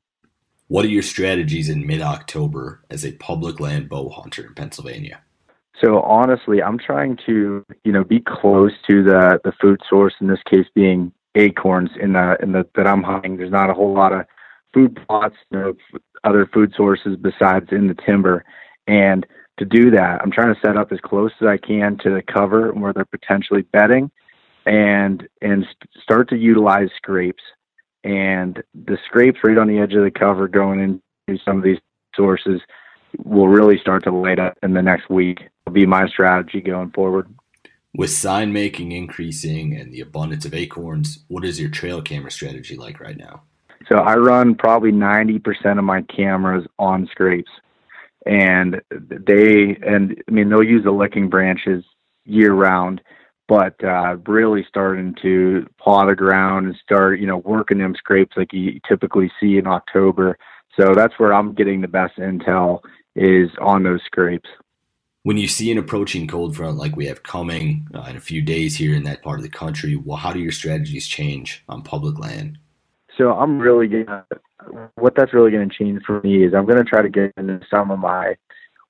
What 0.68 0.86
are 0.86 0.90
your 0.90 1.04
strategies 1.04 1.70
in 1.70 1.88
mid-October 1.88 2.84
as 2.90 3.04
a 3.04 3.14
public 3.14 3.60
land 3.60 3.90
bow 3.90 4.10
hunter 4.10 4.46
in 4.46 4.54
Pennsylvania? 4.54 5.22
So 5.82 6.02
honestly, 6.02 6.62
I'm 6.62 6.78
trying 6.78 7.18
to, 7.26 7.66
you 7.86 7.92
know, 7.92 8.04
be 8.04 8.20
close 8.20 8.74
to 8.90 9.04
the 9.04 9.40
the 9.46 9.54
food 9.62 9.80
source. 9.90 10.14
In 10.20 10.28
this 10.28 10.44
case, 10.50 10.68
being 10.76 11.14
acorns 11.36 11.92
in 12.02 12.14
the 12.14 12.38
in 12.44 12.52
the 12.52 12.68
that 12.76 12.88
I'm 12.88 13.04
hunting. 13.04 13.38
There's 13.38 13.52
not 13.52 13.70
a 13.70 13.74
whole 13.74 13.94
lot 13.94 14.12
of 14.12 14.26
food 14.74 15.00
plots, 15.08 15.36
you 15.52 15.60
know, 15.60 15.74
other 16.24 16.50
food 16.54 16.74
sources 16.76 17.16
besides 17.16 17.68
in 17.72 17.88
the 17.88 17.96
timber. 18.06 18.44
And 18.88 19.26
to 19.58 19.66
do 19.66 19.92
that, 19.92 20.22
I'm 20.22 20.32
trying 20.32 20.54
to 20.54 20.62
set 20.62 20.78
up 20.78 20.92
as 20.92 21.00
close 21.04 21.32
as 21.42 21.48
I 21.48 21.58
can 21.58 21.98
to 22.04 22.10
the 22.10 22.22
cover 22.22 22.72
where 22.74 22.94
they're 22.94 23.06
potentially 23.06 23.62
bedding, 23.62 24.10
and 24.66 25.28
and 25.42 25.66
start 26.02 26.30
to 26.30 26.38
utilize 26.38 26.90
scrapes. 26.96 27.44
And 28.04 28.64
the 28.74 28.98
scrapes 29.06 29.40
right 29.44 29.58
on 29.58 29.68
the 29.68 29.80
edge 29.80 29.94
of 29.94 30.04
the 30.04 30.12
cover 30.12 30.48
going 30.48 31.02
into 31.28 31.44
some 31.44 31.58
of 31.58 31.64
these 31.64 31.80
sources 32.16 32.62
will 33.24 33.48
really 33.48 33.78
start 33.78 34.04
to 34.04 34.12
light 34.12 34.40
up 34.40 34.58
in 34.64 34.74
the 34.74 34.82
next 34.82 35.10
week. 35.10 35.40
Will 35.66 35.74
be 35.74 35.86
my 35.86 36.08
strategy 36.08 36.62
going 36.62 36.92
forward. 36.92 37.28
With 37.94 38.12
sign 38.12 38.54
making 38.54 38.92
increasing 38.92 39.76
and 39.76 39.92
the 39.92 40.02
abundance 40.02 40.46
of 40.46 40.54
acorns, 40.54 41.26
what 41.28 41.44
is 41.44 41.60
your 41.60 41.70
trail 41.70 42.02
camera 42.02 42.32
strategy 42.32 42.78
like 42.78 43.00
right 43.00 43.18
now? 43.18 43.44
So 43.90 43.98
I 43.98 44.16
run 44.16 44.56
probably 44.56 44.92
90% 44.92 45.80
of 45.80 45.84
my 45.84 46.04
cameras 46.04 46.66
on 46.78 47.08
scrapes. 47.12 47.50
And 48.26 48.82
they, 48.92 49.78
and 49.86 50.22
I 50.28 50.32
mean, 50.32 50.50
they'll 50.50 50.64
use 50.64 50.84
the 50.84 50.92
licking 50.92 51.30
branches 51.30 51.84
year 52.26 52.54
round, 52.54 53.02
but 53.48 53.84
uh, 53.84 54.18
really 54.28 54.64
starting 54.70 55.16
to 55.24 55.66
paw 55.80 56.06
the 56.06 56.16
ground 56.16 56.68
and 56.68 56.76
start, 56.84 57.20
you 57.20 57.26
know, 57.26 57.38
working 57.38 57.80
them 57.80 57.96
scrapes 57.96 58.38
like 58.38 58.54
you 58.54 58.80
typically 58.88 59.32
see 59.40 59.58
in 59.58 59.66
October. 59.66 60.38
So 60.80 60.94
that's 60.94 61.18
where 61.18 61.34
I'm 61.34 61.54
getting 61.54 61.82
the 61.82 61.88
best 61.88 62.18
intel 62.18 62.82
is 63.16 63.50
on 63.60 63.84
those 63.84 64.02
scrapes 64.06 64.50
when 65.24 65.38
you 65.38 65.48
see 65.48 65.72
an 65.72 65.78
approaching 65.78 66.28
cold 66.28 66.56
front 66.56 66.78
like 66.78 66.96
we 66.96 67.06
have 67.06 67.24
coming 67.24 67.88
uh, 67.94 68.02
in 68.10 68.16
a 68.16 68.22
few 68.22 68.42
days 68.42 68.78
here 68.78 68.96
in 68.96 69.04
that 69.04 69.22
part 69.22 69.38
of 69.38 69.44
the 69.44 69.50
country, 69.50 69.96
well, 69.96 70.18
how 70.18 70.32
do 70.32 70.40
your 70.40 70.52
strategies 70.52 71.08
change 71.08 71.64
on 71.68 71.82
public 71.84 72.18
land? 72.18 72.58
So 73.20 73.34
I'm 73.34 73.60
really 73.60 73.88
gonna. 73.88 74.26
What 74.96 75.14
that's 75.16 75.34
really 75.34 75.52
to 75.52 75.68
change 75.68 76.02
for 76.06 76.22
me 76.22 76.46
is 76.46 76.54
I'm 76.54 76.66
to 76.66 76.84
try 76.84 77.02
to 77.02 77.10
get 77.10 77.34
into 77.38 77.60
some 77.70 77.92
of 77.92 78.00
my 78.00 78.36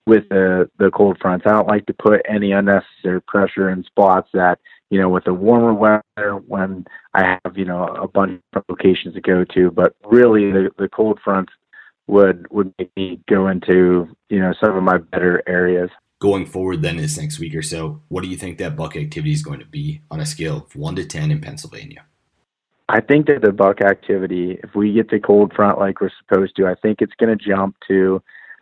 with 0.06 0.30
the 0.30 0.70
the 0.78 0.92
cold 0.92 1.18
fronts. 1.20 1.46
I 1.48 1.52
don't 1.52 1.68
like 1.68 1.86
to 1.88 1.94
put 1.94 2.22
any 2.30 2.52
unnecessary 2.52 3.22
pressure 3.22 3.70
in 3.70 3.84
spots 3.84 4.30
that 4.34 4.60
you 4.90 5.00
know 5.00 5.10
with 5.10 5.26
the 5.26 5.34
warmer 5.34 5.74
weather 5.74 6.36
when 6.48 6.86
I 7.14 7.38
have 7.44 7.58
you 7.58 7.66
know 7.66 7.86
a 7.86 8.08
bunch 8.08 8.42
of 8.54 8.64
locations 8.70 9.16
to 9.16 9.22
go 9.22 9.46
to. 9.56 9.72
But 9.72 9.96
really, 10.06 10.52
the 10.52 10.70
the 10.78 10.90
cold 10.90 11.20
fronts 11.24 11.54
would 12.08 12.46
would 12.52 12.74
make 12.78 12.92
me 12.96 13.20
go 13.28 13.48
into 13.48 14.16
you 14.30 14.40
know 14.40 14.54
some 14.62 14.76
of 14.76 14.84
my 14.84 14.98
better 14.98 15.42
areas 15.48 15.90
going 16.20 16.46
forward 16.46 16.82
then 16.82 16.98
this 16.98 17.18
next 17.18 17.40
week 17.40 17.56
or 17.56 17.62
so, 17.62 18.02
what 18.10 18.24
do 18.24 18.30
you 18.30 18.36
think 18.36 18.58
that 18.58 18.76
buck 18.76 18.96
activity 18.98 19.32
is 19.32 19.42
going 19.42 19.60
to 19.60 19.66
be 19.66 20.02
on 20.12 20.20
a 20.20 20.26
scale 20.26 20.58
of 20.58 20.76
one 20.76 20.96
to 20.96 21.06
ten 21.06 21.32
in 21.32 21.40
Pennsylvania? 21.40 22.04
I 22.92 23.02
think 23.02 23.28
that 23.28 23.44
the 23.44 23.52
buck 23.52 23.82
activity, 23.82 24.58
if 24.64 24.74
we 24.74 24.94
get 24.94 25.12
the 25.12 25.20
cold 25.20 25.54
front 25.56 25.78
like 25.78 26.02
we're 26.02 26.10
supposed 26.20 26.56
to, 26.56 26.66
I 26.66 26.74
think 26.74 27.02
it's 27.02 27.14
going 27.20 27.38
to 27.38 27.44
jump 27.44 27.76
to 27.88 28.20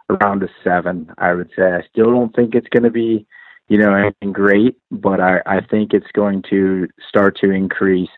around 0.09 0.43
a 0.43 0.49
seven. 0.65 1.09
I 1.17 1.33
would 1.33 1.49
say. 1.55 1.63
I 1.63 1.81
still 1.89 2.11
don't 2.11 2.35
think 2.35 2.53
it's 2.53 2.67
going 2.67 2.83
to 2.83 2.91
be, 2.91 3.25
you 3.69 3.77
know, 3.77 3.95
anything 3.95 4.33
great, 4.33 4.75
but 4.91 5.21
I, 5.21 5.39
I 5.45 5.61
think 5.61 5.93
it's 5.93 6.11
going 6.13 6.43
to 6.49 6.89
start 7.07 7.37
to 7.39 7.51
increase, 7.51 8.09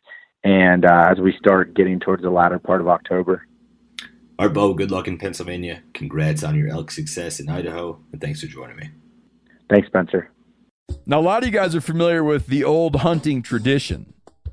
and 0.44 0.84
uh, 0.84 1.10
as 1.12 1.20
we 1.20 1.36
start 1.38 1.76
getting 1.76 2.00
towards 2.00 2.24
the 2.24 2.32
latter 2.32 2.58
part 2.58 2.82
of 2.82 2.88
October. 2.88 3.46
Art 4.40 4.54
Bo, 4.54 4.74
good 4.74 4.90
luck 4.90 5.08
in 5.08 5.20
Pennsylvania. 5.20 5.84
Congrats 5.94 6.44
on 6.44 6.56
your 6.56 6.70
elk 6.70 6.90
success 6.90 7.40
in 7.40 7.50
Idaho, 7.50 8.00
and 8.12 8.20
thanks 8.20 8.42
for 8.42 8.48
joining 8.48 8.78
me. 8.78 8.90
Thanks, 9.70 9.88
Spencer. 9.88 10.32
Now, 11.06 11.20
a 11.20 11.22
lot 11.22 11.44
of 11.44 11.50
you 11.50 11.54
guys 11.54 11.76
are 11.76 11.82
familiar 11.82 12.24
with 12.24 12.48
the 12.48 12.64
old 12.64 12.98
hunting 12.98 13.44
tradition 13.44 14.14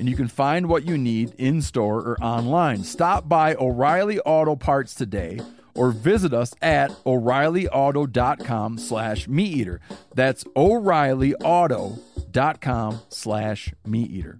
and 0.00 0.08
you 0.08 0.16
can 0.16 0.26
find 0.26 0.68
what 0.68 0.84
you 0.84 0.98
need 0.98 1.32
in 1.38 1.62
store 1.62 2.00
or 2.00 2.20
online. 2.20 2.82
Stop 2.82 3.28
by 3.28 3.54
O'Reilly 3.54 4.18
Auto 4.20 4.56
Parts 4.56 4.94
today 4.94 5.38
or 5.74 5.92
visit 5.92 6.32
us 6.32 6.54
at 6.62 6.90
o'reillyauto.com 7.04 8.78
slash 8.78 9.28
meat 9.28 9.56
eater. 9.56 9.80
That's 10.14 10.44
o'reillyauto.com 10.56 13.00
slash 13.10 13.74
meat 13.86 14.10
eater. 14.10 14.38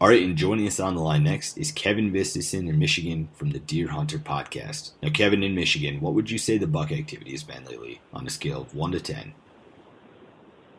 All 0.00 0.08
right, 0.08 0.22
and 0.22 0.36
joining 0.36 0.66
us 0.66 0.80
on 0.80 0.94
the 0.94 1.00
line 1.00 1.24
next 1.24 1.56
is 1.56 1.72
Kevin 1.72 2.12
Vistison 2.12 2.68
in 2.68 2.78
Michigan 2.78 3.28
from 3.34 3.50
the 3.50 3.58
Deer 3.58 3.88
Hunter 3.88 4.18
podcast. 4.18 4.92
Now, 5.02 5.08
Kevin 5.10 5.42
in 5.42 5.54
Michigan, 5.54 6.00
what 6.00 6.14
would 6.14 6.30
you 6.30 6.38
say 6.38 6.58
the 6.58 6.66
buck 6.66 6.92
activity 6.92 7.32
has 7.32 7.42
been 7.42 7.64
lately 7.64 8.00
on 8.12 8.26
a 8.26 8.30
scale 8.30 8.62
of 8.62 8.74
1 8.74 8.92
to 8.92 9.00
10? 9.00 9.32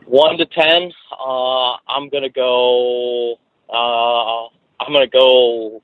One 0.06 0.38
to 0.38 0.46
ten, 0.46 0.92
uh, 1.12 1.72
I'm 1.88 2.08
gonna 2.10 2.30
go. 2.30 3.36
Uh, 3.68 4.44
I'm 4.80 4.92
gonna 4.92 5.08
go 5.08 5.82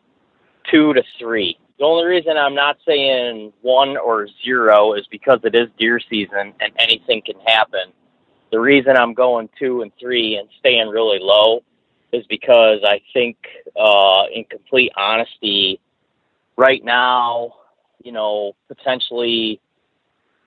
two 0.70 0.94
to 0.94 1.02
three. 1.18 1.58
The 1.78 1.84
only 1.84 2.06
reason 2.06 2.36
I'm 2.36 2.54
not 2.54 2.76
saying 2.86 3.52
one 3.62 3.96
or 3.96 4.28
zero 4.44 4.92
is 4.92 5.04
because 5.10 5.40
it 5.42 5.56
is 5.56 5.68
deer 5.76 5.98
season 6.08 6.54
and 6.60 6.72
anything 6.78 7.22
can 7.26 7.40
happen. 7.44 7.92
The 8.52 8.60
reason 8.60 8.96
I'm 8.96 9.12
going 9.12 9.48
two 9.58 9.82
and 9.82 9.90
three 9.98 10.36
and 10.36 10.48
staying 10.60 10.88
really 10.88 11.18
low 11.20 11.64
is 12.12 12.24
because 12.28 12.78
I 12.84 13.00
think, 13.12 13.36
uh, 13.76 14.24
in 14.32 14.44
complete 14.44 14.92
honesty, 14.96 15.80
right 16.56 16.84
now, 16.84 17.54
you 18.04 18.12
know, 18.12 18.52
potentially 18.68 19.60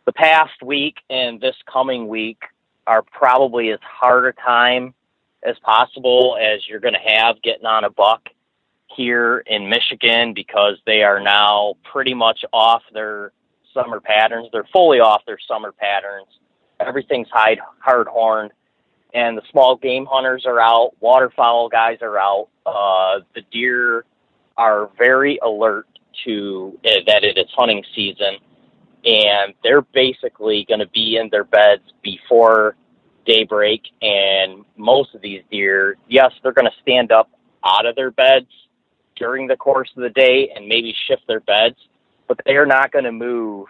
the 0.06 0.14
past 0.14 0.62
week 0.64 0.96
and 1.10 1.42
this 1.42 1.56
coming 1.70 2.08
week 2.08 2.38
are 2.88 3.02
probably 3.02 3.72
as 3.72 3.80
hard 3.82 4.26
a 4.26 4.34
time 4.42 4.94
as 5.44 5.56
possible 5.64 6.38
as 6.40 6.68
you're 6.68 6.80
going 6.80 6.94
to 6.94 7.14
have 7.14 7.42
getting 7.42 7.66
on 7.66 7.84
a 7.84 7.90
buck 7.90 8.30
here 8.96 9.40
in 9.48 9.70
Michigan 9.70 10.34
because 10.34 10.78
they 10.86 11.04
are 11.04 11.20
now 11.20 11.76
pretty 11.92 12.14
much 12.14 12.46
off 12.54 12.82
their 12.94 13.32
summer 13.74 14.00
patterns. 14.00 14.48
They're 14.52 14.68
fully 14.72 15.00
off 15.00 15.22
their 15.26 15.40
summer 15.48 15.72
patterns 15.72 16.28
everything's 16.80 17.28
hide, 17.32 17.60
hard 17.80 18.08
horned, 18.08 18.52
and 19.14 19.38
the 19.38 19.42
small 19.52 19.76
game 19.76 20.06
hunters 20.10 20.46
are 20.46 20.60
out. 20.60 20.92
Waterfowl 21.00 21.70
guys 21.70 22.00
are 22.02 22.18
out. 22.18 22.50
Uh, 22.66 23.20
the 23.34 23.42
deer 23.52 24.06
are 24.58 24.90
very 24.98 25.40
alert 25.44 25.88
to 26.26 26.78
uh, 26.86 26.90
that 27.08 27.24
it 27.24 27.38
is 27.38 27.48
hunting 27.56 27.84
season, 27.96 28.38
and 29.06 29.54
they're 29.64 29.82
basically 29.82 30.66
going 30.68 30.80
to 30.80 30.88
be 30.88 31.18
in 31.18 31.30
their 31.30 31.44
beds 31.44 31.84
before 32.02 32.76
daybreak. 33.26 33.82
And 34.02 34.66
most 34.78 35.14
of 35.16 35.22
these 35.22 35.44
deer, 35.52 35.98
yes, 36.08 36.32
they're 36.42 36.54
going 36.54 36.66
to 36.66 36.82
stand 36.82 37.12
up 37.12 37.30
out 37.66 37.86
of 37.86 37.96
their 37.96 38.12
beds 38.12 38.48
during 39.16 39.48
the 39.48 39.56
course 39.56 39.90
of 39.96 40.04
the 40.04 40.10
day 40.10 40.52
and 40.56 40.68
maybe 40.68 40.94
shift 41.08 41.24
their 41.28 41.40
beds, 41.40 41.78
but 42.28 42.40
they 42.46 42.56
are 42.56 42.66
not 42.66 42.92
going 42.92 43.06
to 43.06 43.12
move 43.12 43.68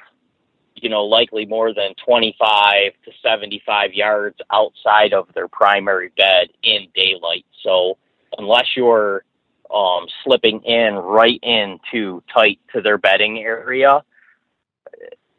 you 0.75 0.89
know, 0.89 1.05
likely 1.05 1.45
more 1.45 1.73
than 1.73 1.93
25 2.05 2.91
to 3.05 3.11
75 3.23 3.93
yards 3.93 4.37
outside 4.51 5.13
of 5.13 5.27
their 5.33 5.47
primary 5.47 6.11
bed 6.17 6.47
in 6.63 6.87
daylight. 6.93 7.45
So 7.63 7.97
unless 8.37 8.65
you're 8.75 9.23
um, 9.73 10.05
slipping 10.23 10.61
in 10.63 10.95
right 10.95 11.39
into 11.41 12.21
tight 12.33 12.59
to 12.73 12.81
their 12.81 12.97
bedding 12.97 13.39
area, 13.39 14.03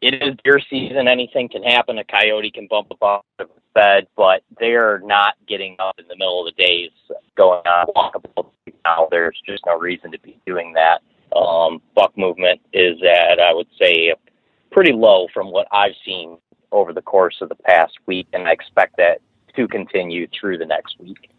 it 0.01 0.21
is 0.21 0.35
deer 0.43 0.59
season. 0.69 1.07
Anything 1.07 1.49
can 1.49 1.63
happen. 1.63 1.97
A 1.97 2.03
coyote 2.03 2.51
can 2.51 2.67
bump 2.69 2.91
out 3.03 3.25
of 3.39 3.49
its 3.49 3.59
bed, 3.73 4.07
but 4.15 4.43
they're 4.59 4.99
not 4.99 5.35
getting 5.47 5.75
up 5.79 5.95
in 5.99 6.07
the 6.07 6.15
middle 6.15 6.47
of 6.47 6.53
the 6.55 6.63
days 6.63 6.91
going 7.35 7.65
on 7.65 7.87
walkable. 7.95 8.51
Now 8.85 9.07
there's 9.09 9.39
just 9.45 9.63
no 9.65 9.77
reason 9.77 10.11
to 10.11 10.19
be 10.19 10.39
doing 10.45 10.73
that. 10.73 11.01
Um, 11.35 11.81
buck 11.95 12.17
movement 12.17 12.61
is 12.73 12.97
at, 13.03 13.39
I 13.39 13.53
would 13.53 13.67
say, 13.79 14.13
pretty 14.71 14.93
low 14.93 15.27
from 15.33 15.51
what 15.51 15.67
I've 15.71 15.95
seen 16.05 16.37
over 16.71 16.93
the 16.93 17.01
course 17.01 17.37
of 17.41 17.49
the 17.49 17.55
past 17.55 17.93
week, 18.05 18.27
and 18.33 18.47
I 18.47 18.51
expect 18.51 18.97
that 18.97 19.21
to 19.55 19.67
continue 19.67 20.27
through 20.27 20.57
the 20.57 20.65
next 20.65 20.99
week. 20.99 21.29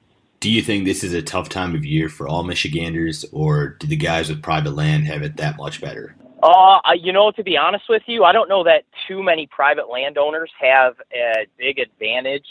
Do 0.41 0.51
you 0.51 0.63
think 0.63 0.85
this 0.85 1.03
is 1.03 1.15
a 1.15 1.23
tough 1.23 1.49
time 1.49 1.75
of 1.75 1.85
year 1.85 2.09
for 2.09 2.29
all 2.29 2.45
Michiganders, 2.45 3.25
or 3.33 3.69
do 3.69 3.87
the 3.87 3.97
guys 3.97 4.29
with 4.29 4.43
private 4.43 4.75
land 4.75 5.05
have 5.07 5.23
it 5.23 5.37
that 5.37 5.57
much 5.57 5.81
better? 5.81 6.17
Uh, 6.43 6.79
you 7.01 7.13
know, 7.13 7.33
to 7.33 7.43
be 7.43 7.57
honest 7.57 7.85
with 7.89 8.03
you, 8.07 8.25
I 8.25 8.33
don't 8.33 8.49
know 8.49 8.65
that 8.65 8.85
too 9.09 9.23
many 9.23 9.47
private 9.47 9.89
landowners 9.91 10.51
have 10.61 10.95
a 11.13 11.47
big 11.59 11.79
advantage 11.81 12.47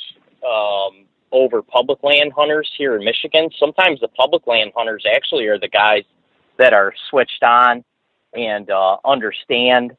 um, 0.45 1.05
over 1.31 1.61
public 1.61 2.03
land 2.03 2.33
hunters 2.35 2.69
here 2.77 2.97
in 2.97 3.05
Michigan. 3.05 3.49
Sometimes 3.57 4.01
the 4.01 4.09
public 4.09 4.45
land 4.45 4.73
hunters 4.75 5.05
actually 5.09 5.45
are 5.45 5.59
the 5.59 5.69
guys 5.69 6.03
that 6.57 6.73
are 6.73 6.93
switched 7.09 7.43
on 7.43 7.83
and 8.33 8.69
uh, 8.69 8.97
understand 9.05 9.95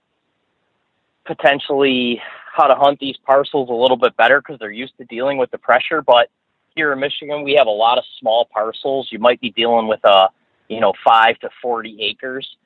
potentially 1.25 2.21
how 2.54 2.66
to 2.66 2.75
hunt 2.75 2.99
these 2.99 3.16
parcels 3.25 3.71
a 3.71 3.73
little 3.73 3.97
bit 3.97 4.16
better 4.16 4.40
because 4.40 4.59
they're 4.59 4.71
used 4.71 4.97
to 4.99 5.04
dealing 5.04 5.38
with 5.38 5.50
the 5.50 5.59
pressure. 5.59 6.02
But 6.02 6.28
here 6.75 6.92
in 6.92 7.00
Michigan, 7.00 7.42
we 7.42 7.54
have 7.54 7.66
a 7.66 7.71
lot 7.71 7.97
of 7.97 8.04
small 8.18 8.49
parcels. 8.52 9.09
You 9.11 9.18
might 9.18 9.40
be 9.40 9.50
dealing 9.50 9.88
with 9.88 10.00
a, 10.04 10.28
you 10.68 10.80
know, 10.80 10.92
five 11.04 11.38
to 11.40 11.49
40 11.62 12.02
acres. 12.02 12.57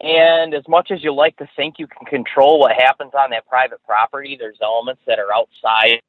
And 0.00 0.54
as 0.54 0.66
much 0.66 0.90
as 0.90 1.04
you 1.04 1.14
like 1.14 1.36
to 1.38 1.48
think 1.56 1.74
you 1.78 1.86
can 1.86 2.06
control 2.06 2.58
what 2.58 2.72
happens 2.72 3.12
on 3.14 3.30
that 3.30 3.46
private 3.46 3.80
property, 3.86 4.36
there's 4.38 4.58
elements 4.62 5.02
that 5.06 5.18
are 5.18 5.32
outside 5.32 6.00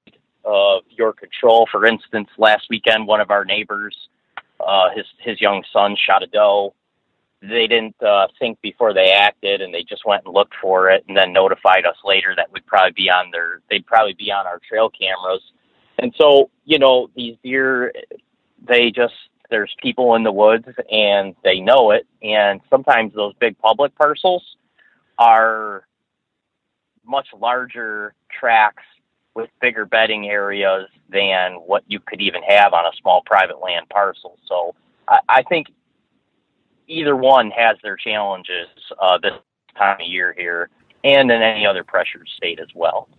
of 0.46 0.84
your 0.90 1.14
control. 1.14 1.68
For 1.72 1.86
instance, 1.86 2.30
last 2.38 2.68
weekend, 2.70 3.06
one 3.06 3.20
of 3.20 3.32
our 3.32 3.44
neighbors, 3.44 3.96
uh, 4.60 4.90
his 4.96 5.06
his 5.20 5.42
young 5.42 5.64
son 5.74 5.96
shot 5.98 6.24
a 6.24 6.28
doe 6.28 6.74
they 7.42 7.66
didn't 7.66 7.96
uh, 8.04 8.28
think 8.40 8.62
before 8.62 8.94
they 8.94 9.12
acted, 9.12 9.62
and 9.62 9.74
they 9.74 9.84
just 9.84 10.06
went 10.06 10.24
and 10.26 10.34
looked 10.34 10.54
for 10.62 10.90
it, 10.90 11.04
and 11.08 11.18
then 11.18 11.34
notified 11.34 11.86
us 11.86 11.96
later 12.06 12.36
that 12.36 12.52
we'd 12.52 12.66
probably 12.68 12.92
be 12.92 13.10
on 13.10 13.32
their 13.32 13.62
they'd 13.70 13.86
probably 13.86 14.14
be 14.14 14.32
on 14.32 14.46
our 14.46 14.60
trail 14.68 14.90
cameras. 14.90 15.42
And 15.98 16.14
so, 16.18 16.50
you 16.66 16.80
know, 16.80 17.10
these 17.16 17.36
deer, 17.44 17.94
they 18.68 18.92
just 18.92 19.14
there's 19.52 19.74
people 19.82 20.16
in 20.16 20.24
the 20.24 20.32
woods 20.32 20.66
and 20.92 21.36
they 21.44 21.60
know 21.60 21.92
it, 21.92 22.08
and 22.24 22.62
sometimes 22.72 23.14
those 23.14 23.36
big 23.40 23.58
public 23.60 23.94
parcels 23.96 24.44
are 25.20 25.86
much 27.06 27.28
larger 27.40 28.16
tracks 28.32 28.84
with 29.36 29.50
bigger 29.62 29.86
bedding 29.86 30.28
areas 30.28 30.88
than 31.10 31.54
what 31.54 31.84
you 31.88 32.00
could 32.00 32.22
even 32.22 32.42
have 32.44 32.74
on 32.74 32.86
a 32.86 32.92
small 33.00 33.22
private 33.26 33.62
land 33.62 33.88
parcel. 33.90 34.38
So 34.48 34.74
I, 35.08 35.20
I 35.30 35.44
think 35.44 35.68
either 36.88 37.16
one 37.16 37.52
has 37.52 37.78
their 37.84 37.96
challenges 37.96 38.68
uh, 39.00 39.18
this 39.22 39.34
time 39.78 40.02
of 40.02 40.08
year 40.08 40.34
here 40.38 40.70
and 41.04 41.32
in 41.32 41.42
any 41.42 41.66
other 41.66 41.84
pressured 41.84 42.28
state 42.36 42.60
as 42.60 42.68
well. 42.76 43.10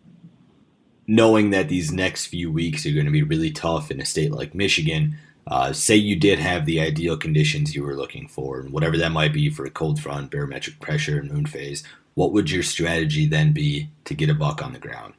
Knowing 1.06 1.50
that 1.50 1.68
these 1.68 1.90
next 1.90 2.26
few 2.26 2.50
weeks 2.52 2.86
are 2.86 2.92
going 2.92 3.06
to 3.06 3.12
be 3.12 3.22
really 3.22 3.50
tough 3.50 3.90
in 3.90 4.00
a 4.00 4.04
state 4.04 4.30
like 4.30 4.54
Michigan, 4.54 5.16
uh, 5.46 5.72
say 5.72 5.96
you 5.96 6.16
did 6.16 6.38
have 6.38 6.66
the 6.66 6.80
ideal 6.80 7.16
conditions 7.16 7.74
you 7.74 7.82
were 7.82 7.96
looking 7.96 8.28
for, 8.28 8.60
and 8.60 8.72
whatever 8.72 8.96
that 8.96 9.12
might 9.12 9.32
be 9.32 9.50
for 9.50 9.64
a 9.64 9.70
cold 9.70 10.00
front, 10.00 10.30
barometric 10.30 10.80
pressure, 10.80 11.18
and 11.18 11.30
moon 11.30 11.46
phase, 11.46 11.82
what 12.14 12.32
would 12.32 12.50
your 12.50 12.62
strategy 12.62 13.26
then 13.26 13.52
be 13.52 13.88
to 14.04 14.14
get 14.14 14.30
a 14.30 14.34
buck 14.34 14.62
on 14.62 14.72
the 14.72 14.78
ground? 14.78 15.14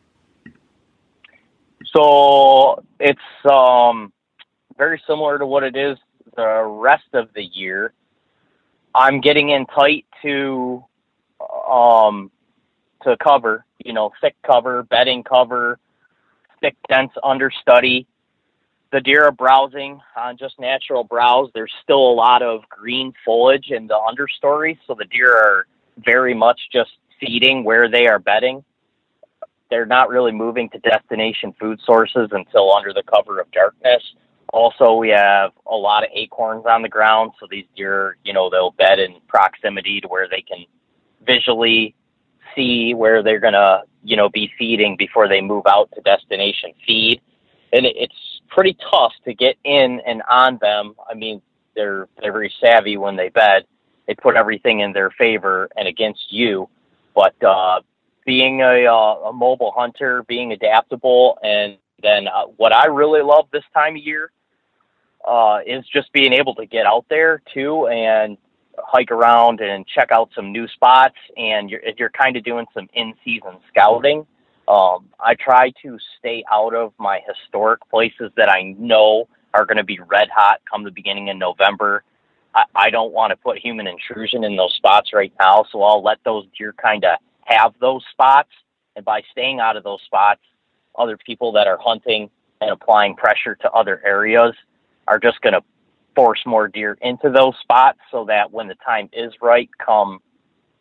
So 1.94 2.84
it's 3.00 3.20
um, 3.50 4.14
very 4.78 5.02
similar 5.08 5.38
to 5.38 5.46
what 5.46 5.64
it 5.64 5.76
is 5.76 5.98
the 6.36 6.64
rest 6.64 7.08
of 7.14 7.30
the 7.36 7.44
year. 7.44 7.94
I'm 8.96 9.22
getting 9.22 9.50
in 9.50 9.66
tight 9.66 10.06
to 10.22 10.84
um 11.70 12.32
to 13.04 13.18
cover, 13.18 13.66
you 13.84 13.94
know, 13.94 14.12
thick 14.22 14.36
cover, 14.46 14.84
bedding 14.84 15.24
cover, 15.24 15.80
thick 16.62 16.76
dense 16.88 17.12
understory. 17.24 18.06
The 18.94 19.02
deer 19.02 19.26
are 19.26 19.32
browsing 19.32 20.00
on 20.16 20.38
just 20.38 20.60
natural 20.60 21.04
browse. 21.04 21.50
There's 21.56 21.74
still 21.82 21.98
a 21.98 22.14
lot 22.14 22.44
of 22.44 22.62
green 22.70 23.12
foliage 23.26 23.72
in 23.72 23.88
the 23.88 23.96
understory, 23.96 24.78
so 24.86 24.94
the 24.94 25.06
deer 25.06 25.36
are 25.36 25.66
very 25.98 26.36
much 26.36 26.62
just 26.72 26.92
feeding 27.20 27.64
where 27.64 27.90
they 27.90 28.06
are 28.06 28.20
bedding. 28.20 28.64
They're 29.72 29.88
not 29.88 30.10
really 30.10 30.32
moving 30.32 30.70
to 30.70 30.78
destination 30.78 31.56
food 31.60 31.80
sources 31.84 32.30
until 32.34 32.72
under 32.72 32.94
the 32.94 33.02
cover 33.02 33.40
of 33.40 33.52
darkness. 33.52 34.04
Also, 34.54 34.94
we 34.94 35.10
have 35.10 35.54
a 35.66 35.76
lot 35.76 36.04
of 36.04 36.12
acorns 36.14 36.68
on 36.68 36.84
the 36.84 36.90
ground, 36.90 37.32
so 37.40 37.48
these 37.50 37.66
deer, 37.76 38.18
you 38.24 38.32
know, 38.32 38.52
they'll 38.52 38.76
bed 38.78 39.00
in 39.00 39.16
proximity 39.28 40.02
to 40.02 40.08
where 40.08 40.30
they 40.30 40.44
can 40.44 40.66
visually 41.26 41.96
see 42.56 42.94
where 42.94 43.24
they're 43.24 43.40
gonna, 43.40 43.86
you 44.04 44.16
know, 44.16 44.30
be 44.30 44.52
feeding 44.60 44.96
before 44.98 45.28
they 45.28 45.42
move 45.42 45.64
out 45.68 45.90
to 45.96 46.02
destination 46.02 46.74
feed. 46.86 47.20
And 47.72 47.88
it's 47.88 48.14
pretty 48.50 48.78
tough 48.92 49.14
to 49.26 49.34
get 49.34 49.56
in 49.64 50.02
and 50.06 50.22
on 50.30 50.58
them. 50.62 50.96
I 51.10 51.14
mean, 51.14 51.42
they're 51.76 52.08
they're 52.22 52.32
very 52.32 52.54
savvy 52.62 52.98
when 52.98 53.16
they 53.16 53.30
bet. 53.30 53.66
They 54.08 54.16
put 54.16 54.36
everything 54.36 54.82
in 54.82 54.92
their 54.92 55.12
favor 55.12 55.70
and 55.78 55.88
against 55.88 56.32
you. 56.32 56.70
But 57.16 57.42
uh, 57.44 57.82
being 58.26 58.62
a, 58.62 58.86
uh, 58.86 59.30
a 59.30 59.34
mobile 59.34 59.72
hunter, 59.76 60.24
being 60.28 60.52
adaptable, 60.52 61.38
and 61.44 61.78
then 62.02 62.28
uh, 62.28 62.46
what 62.58 62.76
I 62.76 62.88
really 62.88 63.22
love 63.22 63.48
this 63.52 63.64
time 63.74 63.96
of 63.96 64.02
year 64.02 64.32
uh, 65.26 65.60
is 65.66 65.86
just 65.94 66.12
being 66.12 66.34
able 66.34 66.56
to 66.56 66.66
get 66.66 66.86
out 66.86 67.06
there 67.10 67.42
too 67.54 67.88
and 67.88 68.38
hike 68.78 69.12
around 69.12 69.62
and 69.62 69.86
check 69.88 70.12
out 70.12 70.30
some 70.36 70.52
new 70.52 70.68
spots. 70.68 71.16
And 71.38 71.70
you're, 71.70 71.82
you're 71.98 72.10
kind 72.10 72.36
of 72.36 72.44
doing 72.44 72.66
some 72.74 72.90
in 72.94 73.14
season 73.24 73.58
scouting. 73.70 74.26
Um, 74.68 75.10
I 75.20 75.36
try 75.36 75.72
to 75.84 75.98
stay 76.20 76.44
out 76.52 76.74
of 76.74 76.94
my 76.98 77.20
historic 77.28 77.82
places 77.90 78.32
that 78.38 78.50
I 78.50 78.74
know 78.78 79.28
are 79.54 79.66
going 79.66 79.78
to 79.78 79.84
be 79.84 80.00
red 80.00 80.30
hot 80.34 80.62
come 80.70 80.84
the 80.84 80.92
beginning 80.92 81.30
of 81.30 81.38
November. 81.38 82.04
I, 82.56 82.64
I 82.76 82.90
don't 82.90 83.12
want 83.12 83.32
to 83.32 83.38
put 83.38 83.60
human 83.60 83.88
intrusion 83.88 84.44
in 84.44 84.56
those 84.56 84.74
spots 84.76 85.12
right 85.14 85.34
now, 85.40 85.66
so 85.72 85.84
I'll 85.84 86.04
let 86.04 86.20
those 86.24 86.46
deer 86.58 86.74
kind 86.82 87.04
of 87.04 87.18
have 87.46 87.74
those 87.80 88.04
spots. 88.12 88.50
And 88.96 89.04
by 89.04 89.22
staying 89.32 89.60
out 89.60 89.76
of 89.76 89.84
those 89.84 90.02
spots, 90.06 90.42
other 90.98 91.18
people 91.18 91.52
that 91.54 91.68
are 91.68 91.80
hunting 91.82 92.30
and 92.62 92.72
applying 92.72 93.16
pressure 93.16 93.56
to 93.56 93.72
other 93.72 94.02
areas 94.06 94.54
are 95.08 95.20
just 95.20 95.42
going 95.42 95.54
to 95.54 95.62
force 96.16 96.40
more 96.46 96.68
deer 96.68 96.98
into 97.02 97.30
those 97.30 97.56
spots 97.62 98.00
so 98.12 98.26
that 98.26 98.52
when 98.52 98.68
the 98.68 98.76
time 98.76 99.10
is 99.12 99.34
right, 99.42 99.70
come, 99.84 100.20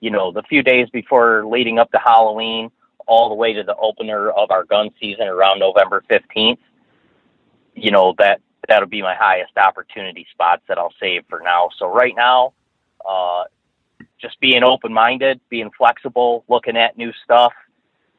you 0.01 0.11
know, 0.11 0.31
the 0.31 0.43
few 0.43 0.63
days 0.63 0.89
before 0.91 1.47
leading 1.47 1.79
up 1.79 1.91
to 1.91 1.99
Halloween, 1.99 2.71
all 3.07 3.29
the 3.29 3.35
way 3.35 3.53
to 3.53 3.63
the 3.63 3.77
opener 3.77 4.31
of 4.31 4.51
our 4.51 4.65
gun 4.65 4.91
season 5.01 5.27
around 5.27 5.59
November 5.59 6.03
15th, 6.11 6.59
you 7.75 7.91
know, 7.91 8.15
that 8.19 8.41
that'll 8.69 8.89
be 8.89 9.03
my 9.03 9.15
highest 9.15 9.57
opportunity 9.57 10.27
spots 10.33 10.63
that 10.69 10.79
I'll 10.79 10.95
save 11.01 11.23
for 11.29 11.41
now. 11.43 11.69
So 11.79 11.93
right 11.93 12.15
now, 12.17 12.55
uh, 13.09 13.45
just 14.21 14.39
being 14.41 14.63
open 14.63 14.93
minded, 14.93 15.41
being 15.49 15.71
flexible, 15.77 16.45
looking 16.49 16.77
at 16.77 16.97
new 16.97 17.13
stuff. 17.25 17.53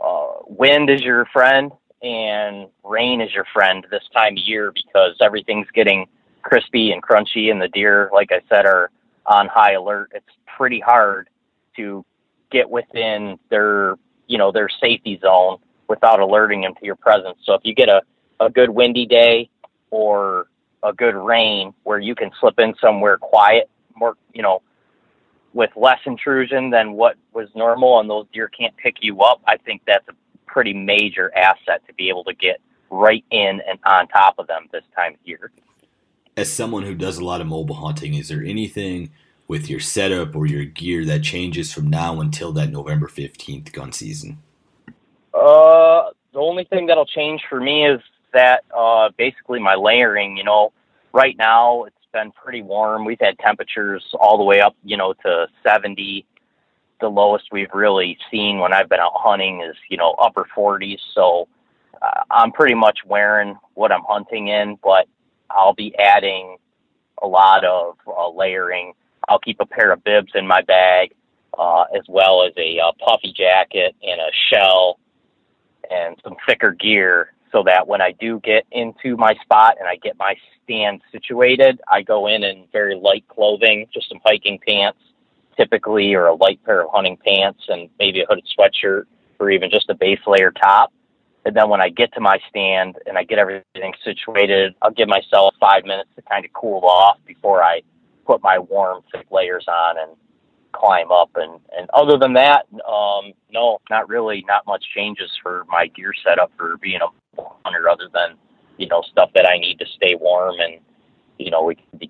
Uh, 0.03 0.39
wind 0.47 0.89
is 0.89 1.01
your 1.01 1.25
friend 1.31 1.71
and 2.03 2.67
rain 2.83 3.21
is 3.21 3.33
your 3.33 3.45
friend 3.53 3.87
this 3.89 4.03
time 4.13 4.33
of 4.33 4.43
year 4.43 4.73
because 4.73 5.15
everything's 5.21 5.67
getting 5.73 6.05
crispy 6.41 6.91
and 6.91 7.01
crunchy 7.01 7.49
and 7.49 7.61
the 7.61 7.69
deer 7.69 8.09
like 8.13 8.29
i 8.31 8.41
said 8.49 8.65
are 8.65 8.91
on 9.25 9.47
high 9.47 9.71
alert 9.71 10.11
it's 10.13 10.25
pretty 10.57 10.81
hard 10.81 11.29
to 11.75 12.05
get 12.51 12.69
within 12.69 13.39
their 13.49 13.95
you 14.27 14.37
know 14.37 14.51
their 14.51 14.69
safety 14.69 15.19
zone 15.21 15.57
without 15.87 16.19
alerting 16.19 16.61
them 16.61 16.73
to 16.75 16.85
your 16.85 16.95
presence. 16.95 17.37
So 17.43 17.53
if 17.53 17.61
you 17.63 17.75
get 17.75 17.89
a, 17.89 18.01
a 18.39 18.49
good 18.49 18.69
windy 18.69 19.05
day 19.05 19.49
or 19.91 20.47
a 20.81 20.93
good 20.93 21.15
rain 21.15 21.73
where 21.83 21.99
you 21.99 22.15
can 22.15 22.31
slip 22.39 22.59
in 22.59 22.73
somewhere 22.81 23.17
quiet, 23.17 23.69
more, 23.95 24.15
you 24.33 24.41
know, 24.41 24.61
with 25.53 25.69
less 25.75 25.99
intrusion 26.05 26.71
than 26.71 26.93
what 26.93 27.15
was 27.33 27.47
normal 27.55 27.99
and 27.99 28.09
those 28.09 28.25
deer 28.33 28.49
can't 28.49 28.75
pick 28.77 28.97
you 29.01 29.21
up, 29.21 29.41
I 29.47 29.57
think 29.57 29.81
that's 29.85 30.07
a 30.07 30.13
pretty 30.47 30.73
major 30.73 31.31
asset 31.35 31.85
to 31.87 31.93
be 31.93 32.09
able 32.09 32.23
to 32.25 32.33
get 32.33 32.59
right 32.89 33.23
in 33.31 33.61
and 33.67 33.79
on 33.85 34.07
top 34.07 34.35
of 34.39 34.47
them 34.47 34.67
this 34.71 34.83
time 34.95 35.13
of 35.13 35.19
year. 35.25 35.51
As 36.35 36.51
someone 36.51 36.83
who 36.83 36.95
does 36.95 37.17
a 37.17 37.25
lot 37.25 37.41
of 37.41 37.47
mobile 37.47 37.75
hunting, 37.75 38.15
is 38.15 38.29
there 38.29 38.43
anything 38.43 39.11
with 39.53 39.69
your 39.69 39.79
setup 39.79 40.35
or 40.35 40.47
your 40.47 40.65
gear 40.65 41.05
that 41.05 41.21
changes 41.21 41.71
from 41.71 41.87
now 41.87 42.19
until 42.19 42.51
that 42.51 42.71
November 42.71 43.07
15th 43.07 43.71
gun 43.71 43.91
season? 43.91 44.39
Uh, 45.31 46.09
the 46.33 46.39
only 46.39 46.63
thing 46.63 46.87
that'll 46.87 47.05
change 47.05 47.39
for 47.47 47.61
me 47.61 47.85
is 47.85 48.01
that 48.33 48.63
uh, 48.75 49.09
basically 49.15 49.59
my 49.59 49.75
layering, 49.75 50.35
you 50.37 50.43
know, 50.43 50.73
right 51.13 51.37
now 51.37 51.83
it's 51.83 51.95
been 52.11 52.31
pretty 52.31 52.63
warm. 52.63 53.05
We've 53.05 53.19
had 53.21 53.37
temperatures 53.37 54.03
all 54.19 54.39
the 54.39 54.43
way 54.43 54.59
up, 54.59 54.75
you 54.83 54.97
know, 54.97 55.13
to 55.23 55.45
70. 55.63 56.25
The 56.99 57.07
lowest 57.07 57.45
we've 57.51 57.75
really 57.75 58.17
seen 58.31 58.57
when 58.57 58.73
I've 58.73 58.89
been 58.89 59.01
out 59.01 59.13
hunting 59.13 59.61
is, 59.61 59.75
you 59.87 59.97
know, 59.97 60.15
upper 60.19 60.47
40s. 60.57 60.97
So 61.13 61.47
uh, 62.01 62.23
I'm 62.31 62.51
pretty 62.51 62.73
much 62.73 63.01
wearing 63.05 63.55
what 63.75 63.91
I'm 63.91 64.03
hunting 64.07 64.47
in, 64.47 64.79
but 64.83 65.07
I'll 65.51 65.75
be 65.75 65.95
adding 65.99 66.57
a 67.21 67.27
lot 67.27 67.63
of 67.63 67.97
uh, 68.07 68.31
layering. 68.31 68.93
I'll 69.27 69.39
keep 69.39 69.59
a 69.59 69.65
pair 69.65 69.91
of 69.91 70.03
bibs 70.03 70.31
in 70.35 70.47
my 70.47 70.61
bag, 70.61 71.13
uh, 71.57 71.85
as 71.95 72.03
well 72.07 72.45
as 72.45 72.53
a 72.57 72.79
uh, 72.79 72.91
puffy 73.05 73.33
jacket 73.35 73.95
and 74.01 74.19
a 74.19 74.31
shell 74.49 74.99
and 75.89 76.17
some 76.23 76.35
thicker 76.47 76.71
gear 76.71 77.33
so 77.51 77.63
that 77.63 77.87
when 77.87 78.01
I 78.01 78.11
do 78.19 78.39
get 78.39 78.65
into 78.71 79.15
my 79.15 79.35
spot 79.43 79.77
and 79.79 79.87
I 79.87 79.95
get 79.97 80.17
my 80.17 80.35
stand 80.63 81.01
situated, 81.11 81.79
I 81.89 82.01
go 82.01 82.27
in 82.27 82.43
in 82.43 82.65
very 82.71 82.95
light 82.95 83.25
clothing, 83.27 83.87
just 83.93 84.09
some 84.09 84.19
hiking 84.25 84.59
pants, 84.67 84.99
typically, 85.55 86.15
or 86.15 86.25
a 86.27 86.35
light 86.35 86.59
pair 86.65 86.83
of 86.83 86.89
hunting 86.91 87.17
pants 87.23 87.61
and 87.67 87.89
maybe 87.99 88.21
a 88.21 88.25
hooded 88.27 88.45
sweatshirt 88.57 89.03
or 89.39 89.51
even 89.51 89.69
just 89.69 89.89
a 89.89 89.93
base 89.93 90.19
layer 90.25 90.51
top. 90.51 90.91
And 91.45 91.55
then 91.55 91.69
when 91.69 91.81
I 91.81 91.89
get 91.89 92.13
to 92.13 92.21
my 92.21 92.39
stand 92.49 92.95
and 93.05 93.17
I 93.17 93.23
get 93.23 93.37
everything 93.37 93.93
situated, 94.03 94.73
I'll 94.81 94.91
give 94.91 95.09
myself 95.09 95.53
five 95.59 95.83
minutes 95.83 96.09
to 96.15 96.21
kind 96.23 96.45
of 96.45 96.53
cool 96.53 96.85
off 96.85 97.17
before 97.25 97.61
I 97.61 97.81
put 98.25 98.41
my 98.41 98.59
warm, 98.59 99.01
thick 99.11 99.27
layers 99.31 99.65
on 99.67 99.97
and 99.97 100.11
climb 100.73 101.11
up. 101.11 101.29
And, 101.35 101.59
and 101.77 101.89
other 101.93 102.17
than 102.17 102.33
that, 102.33 102.65
um, 102.87 103.33
no, 103.51 103.79
not 103.89 104.09
really, 104.09 104.43
not 104.47 104.65
much 104.65 104.83
changes 104.95 105.31
for 105.41 105.65
my 105.69 105.87
gear 105.87 106.13
setup 106.25 106.51
for 106.57 106.77
being 106.77 106.99
a 107.01 107.41
hunter 107.63 107.89
other 107.89 108.09
than, 108.13 108.37
you 108.77 108.87
know, 108.87 109.01
stuff 109.11 109.29
that 109.35 109.47
I 109.47 109.57
need 109.57 109.79
to 109.79 109.85
stay 109.95 110.15
warm 110.15 110.55
and, 110.59 110.79
you 111.39 111.51
know, 111.51 111.63
we 111.63 111.75
can 111.75 111.99
be 111.99 112.09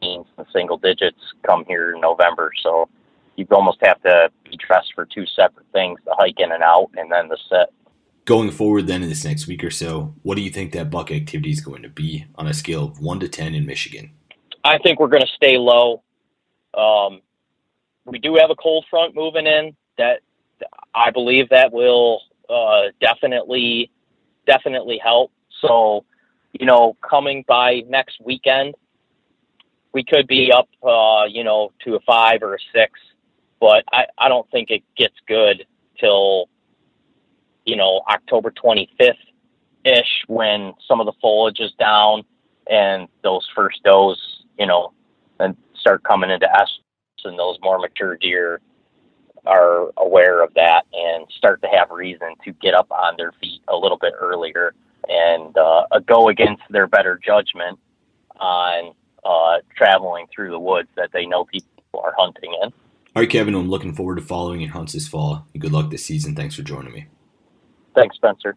in 0.00 0.24
the 0.36 0.44
single 0.52 0.78
digits 0.78 1.18
come 1.46 1.64
here 1.66 1.94
in 1.94 2.00
November. 2.00 2.50
So 2.62 2.88
you 3.36 3.46
almost 3.50 3.78
have 3.82 4.00
to 4.02 4.30
be 4.44 4.56
dressed 4.56 4.92
for 4.94 5.06
two 5.06 5.26
separate 5.26 5.66
things, 5.72 5.98
the 6.04 6.14
hike 6.18 6.38
in 6.38 6.52
and 6.52 6.62
out 6.62 6.90
and 6.96 7.10
then 7.10 7.28
the 7.28 7.38
set. 7.48 7.70
Going 8.24 8.50
forward 8.50 8.86
then 8.86 9.02
in 9.02 9.08
this 9.08 9.24
next 9.24 9.46
week 9.46 9.64
or 9.64 9.70
so, 9.70 10.14
what 10.22 10.36
do 10.36 10.42
you 10.42 10.50
think 10.50 10.72
that 10.72 10.90
buck 10.90 11.10
activity 11.10 11.50
is 11.50 11.60
going 11.60 11.82
to 11.82 11.88
be 11.88 12.26
on 12.34 12.46
a 12.46 12.54
scale 12.54 12.84
of 12.84 13.00
one 13.00 13.20
to 13.20 13.28
10 13.28 13.54
in 13.54 13.64
Michigan? 13.64 14.10
I 14.68 14.76
think 14.78 15.00
we're 15.00 15.08
going 15.08 15.22
to 15.22 15.32
stay 15.34 15.56
low. 15.56 16.02
Um, 16.74 17.22
we 18.04 18.18
do 18.18 18.36
have 18.38 18.50
a 18.50 18.54
cold 18.54 18.84
front 18.90 19.14
moving 19.14 19.46
in 19.46 19.74
that 19.96 20.20
I 20.94 21.10
believe 21.10 21.48
that 21.48 21.72
will 21.72 22.20
uh, 22.50 22.90
definitely 23.00 23.90
definitely 24.46 25.00
help. 25.02 25.32
So, 25.62 26.04
you 26.52 26.66
know, 26.66 26.96
coming 27.08 27.44
by 27.48 27.82
next 27.88 28.18
weekend, 28.22 28.74
we 29.92 30.04
could 30.04 30.26
be 30.26 30.52
up, 30.52 30.68
uh, 30.82 31.24
you 31.28 31.44
know, 31.44 31.72
to 31.84 31.94
a 31.96 32.00
five 32.00 32.42
or 32.42 32.54
a 32.54 32.58
six, 32.74 32.92
but 33.60 33.84
I, 33.90 34.04
I 34.18 34.28
don't 34.28 34.50
think 34.50 34.70
it 34.70 34.82
gets 34.96 35.14
good 35.26 35.66
till, 35.98 36.48
you 37.64 37.76
know, 37.76 38.02
October 38.08 38.50
25th 38.52 39.14
ish 39.84 40.24
when 40.26 40.74
some 40.86 41.00
of 41.00 41.06
the 41.06 41.12
foliage 41.22 41.60
is 41.60 41.72
down 41.78 42.24
and 42.70 43.08
those 43.22 43.46
first 43.54 43.82
does, 43.82 44.37
you 44.58 44.66
know, 44.66 44.92
and 45.40 45.56
start 45.78 46.02
coming 46.04 46.30
into 46.30 46.50
S 46.50 46.68
and 47.24 47.38
those 47.38 47.58
more 47.62 47.78
mature 47.78 48.16
deer 48.16 48.60
are 49.46 49.90
aware 49.96 50.42
of 50.42 50.52
that 50.54 50.82
and 50.92 51.26
start 51.36 51.60
to 51.62 51.68
have 51.68 51.90
reason 51.90 52.34
to 52.44 52.52
get 52.52 52.74
up 52.74 52.90
on 52.90 53.14
their 53.16 53.32
feet 53.40 53.60
a 53.68 53.76
little 53.76 53.98
bit 53.98 54.12
earlier 54.18 54.74
and 55.08 55.56
uh, 55.56 55.84
go 56.06 56.28
against 56.28 56.62
their 56.70 56.86
better 56.86 57.18
judgment 57.24 57.78
on 58.40 58.92
uh, 59.24 59.58
traveling 59.76 60.26
through 60.34 60.50
the 60.50 60.58
woods 60.58 60.88
that 60.96 61.10
they 61.12 61.24
know 61.26 61.44
people 61.44 61.68
are 61.94 62.14
hunting 62.16 62.52
in. 62.62 62.72
All 63.16 63.22
right, 63.22 63.30
Kevin, 63.30 63.54
I'm 63.54 63.68
looking 63.68 63.94
forward 63.94 64.16
to 64.16 64.22
following 64.22 64.60
your 64.60 64.70
hunts 64.70 64.92
this 64.92 65.08
fall. 65.08 65.46
Good 65.58 65.72
luck 65.72 65.90
this 65.90 66.04
season. 66.04 66.36
Thanks 66.36 66.54
for 66.54 66.62
joining 66.62 66.92
me. 66.92 67.06
Thanks, 67.94 68.16
Spencer. 68.16 68.54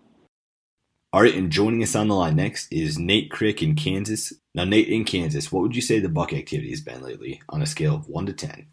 All 1.14 1.24
right, 1.24 1.36
and 1.36 1.52
joining 1.52 1.84
us 1.84 1.94
on 1.94 2.08
the 2.08 2.16
line 2.16 2.38
next 2.38 2.72
is 2.72 2.98
Nate 2.98 3.30
Crick 3.30 3.62
in 3.62 3.76
Kansas. 3.76 4.32
Now, 4.56 4.64
Nate, 4.64 4.88
in 4.88 5.04
Kansas, 5.04 5.52
what 5.52 5.62
would 5.62 5.76
you 5.76 5.82
say 5.82 6.00
the 6.00 6.08
buck 6.08 6.32
activity 6.32 6.70
has 6.70 6.80
been 6.80 7.02
lately 7.02 7.42
on 7.50 7.62
a 7.62 7.66
scale 7.66 7.96
of 7.96 8.08
1 8.08 8.28
to 8.28 8.34
10? 8.34 8.66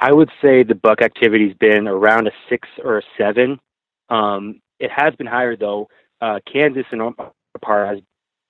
I 0.00 0.12
would 0.12 0.28
say 0.42 0.64
the 0.64 0.74
buck 0.74 1.02
activity's 1.02 1.54
been 1.54 1.86
around 1.86 2.26
a 2.26 2.32
6 2.50 2.68
or 2.82 2.98
a 2.98 3.02
7. 3.16 3.60
Um, 4.08 4.60
it 4.80 4.90
has 4.90 5.14
been 5.14 5.28
higher, 5.28 5.56
though. 5.56 5.86
Uh, 6.20 6.40
Kansas 6.52 6.84
and 6.90 7.00
part 7.62 7.88
has 7.88 8.00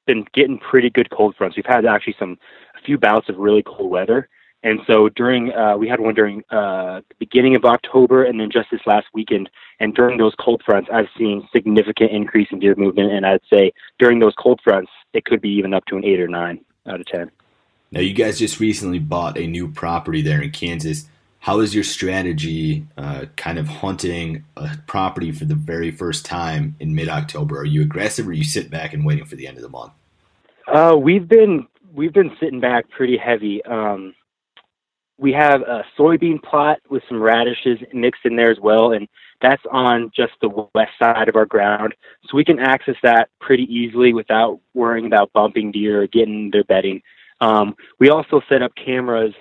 been 0.07 0.25
getting 0.33 0.59
pretty 0.59 0.89
good 0.89 1.11
cold 1.11 1.35
fronts. 1.37 1.55
We've 1.55 1.67
had 1.67 1.85
actually 1.85 2.17
some 2.19 2.39
a 2.79 2.83
few 2.87 2.97
bouts 2.97 3.29
of 3.29 3.37
really 3.37 3.63
cold 3.63 3.91
weather, 3.91 4.31
and 4.65 4.81
so 4.89 5.09
during 5.11 5.53
uh, 5.53 5.77
we 5.77 5.87
had 5.87 6.01
one 6.01 6.15
during 6.15 6.43
uh, 6.51 7.03
the 7.09 7.15
beginning 7.21 7.55
of 7.55 7.65
October, 7.65 8.25
and 8.25 8.41
then 8.41 8.51
just 8.51 8.69
this 8.73 8.81
last 8.87 9.07
weekend. 9.15 9.49
And 9.79 9.95
during 9.95 10.19
those 10.19 10.35
cold 10.39 10.63
fronts, 10.65 10.89
I've 10.93 11.09
seen 11.17 11.49
significant 11.53 12.11
increase 12.11 12.49
in 12.51 12.59
deer 12.59 12.75
movement, 12.77 13.13
and 13.13 13.25
I'd 13.25 13.41
say 13.53 13.73
during 13.99 14.19
those 14.19 14.35
cold 14.37 14.61
fronts, 14.65 14.91
it 15.13 15.25
could 15.25 15.41
be 15.41 15.51
even 15.51 15.75
up 15.75 15.85
to 15.87 15.97
an 15.97 16.05
eight 16.05 16.19
or 16.19 16.29
nine 16.29 16.65
out 16.87 17.01
of 17.01 17.07
ten. 17.07 17.31
Now, 17.93 18.01
you 18.01 18.15
guys 18.15 18.39
just 18.39 18.59
recently 18.59 18.99
bought 18.99 19.39
a 19.39 19.47
new 19.47 19.69
property 19.69 20.23
there 20.23 20.43
in 20.43 20.51
Kansas. 20.51 21.09
How 21.39 21.61
is 21.61 21.75
your 21.75 21.85
strategy, 21.85 22.87
uh, 22.97 23.27
kind 23.37 23.59
of 23.59 23.69
hunting 23.69 24.45
a 24.57 24.79
property 24.87 25.31
for 25.31 25.45
the 25.45 25.55
very 25.55 25.91
first 25.91 26.25
time 26.25 26.75
in 26.81 26.95
mid-October? 26.95 27.59
Are 27.59 27.67
you 27.67 27.83
aggressive, 27.83 28.27
or 28.27 28.33
you 28.33 28.45
sit 28.45 28.71
back 28.71 28.95
and 28.95 29.05
waiting 29.05 29.27
for 29.27 29.37
the 29.37 29.47
end 29.47 29.59
of 29.59 29.63
the 29.63 29.69
month? 29.69 29.93
Uh, 30.67 30.97
we've 30.99 31.29
been 31.29 31.67
we've 31.93 32.15
been 32.15 32.35
sitting 32.41 32.61
back 32.61 32.89
pretty 32.89 33.19
heavy. 33.19 33.63
Um, 33.67 34.15
we 35.19 35.33
have 35.33 35.63
a 35.63 35.85
soybean 35.99 36.43
plot 36.43 36.81
with 36.91 37.03
some 37.09 37.21
radishes 37.21 37.79
mixed 37.93 38.25
in 38.25 38.37
there 38.37 38.51
as 38.51 38.59
well, 38.61 38.93
and 38.93 39.09
that's 39.41 39.63
on 39.71 40.11
just 40.15 40.33
the 40.41 40.49
west 40.75 40.93
side 40.99 41.29
of 41.29 41.37
our 41.37 41.47
ground. 41.47 41.95
So 42.27 42.37
we 42.37 42.45
can 42.45 42.59
access 42.59 42.97
that 43.03 43.29
pretty 43.41 43.65
easily 43.65 44.13
without 44.13 44.61
worrying 44.75 45.07
about 45.07 45.33
bumping 45.33 45.71
deer 45.71 46.03
or 46.03 46.07
getting 46.07 46.51
their 46.51 46.65
bedding. 46.65 47.03
Um, 47.41 47.77
we 48.01 48.11
also 48.11 48.41
set 48.49 48.63
up 48.63 48.73
cameras 48.75 49.35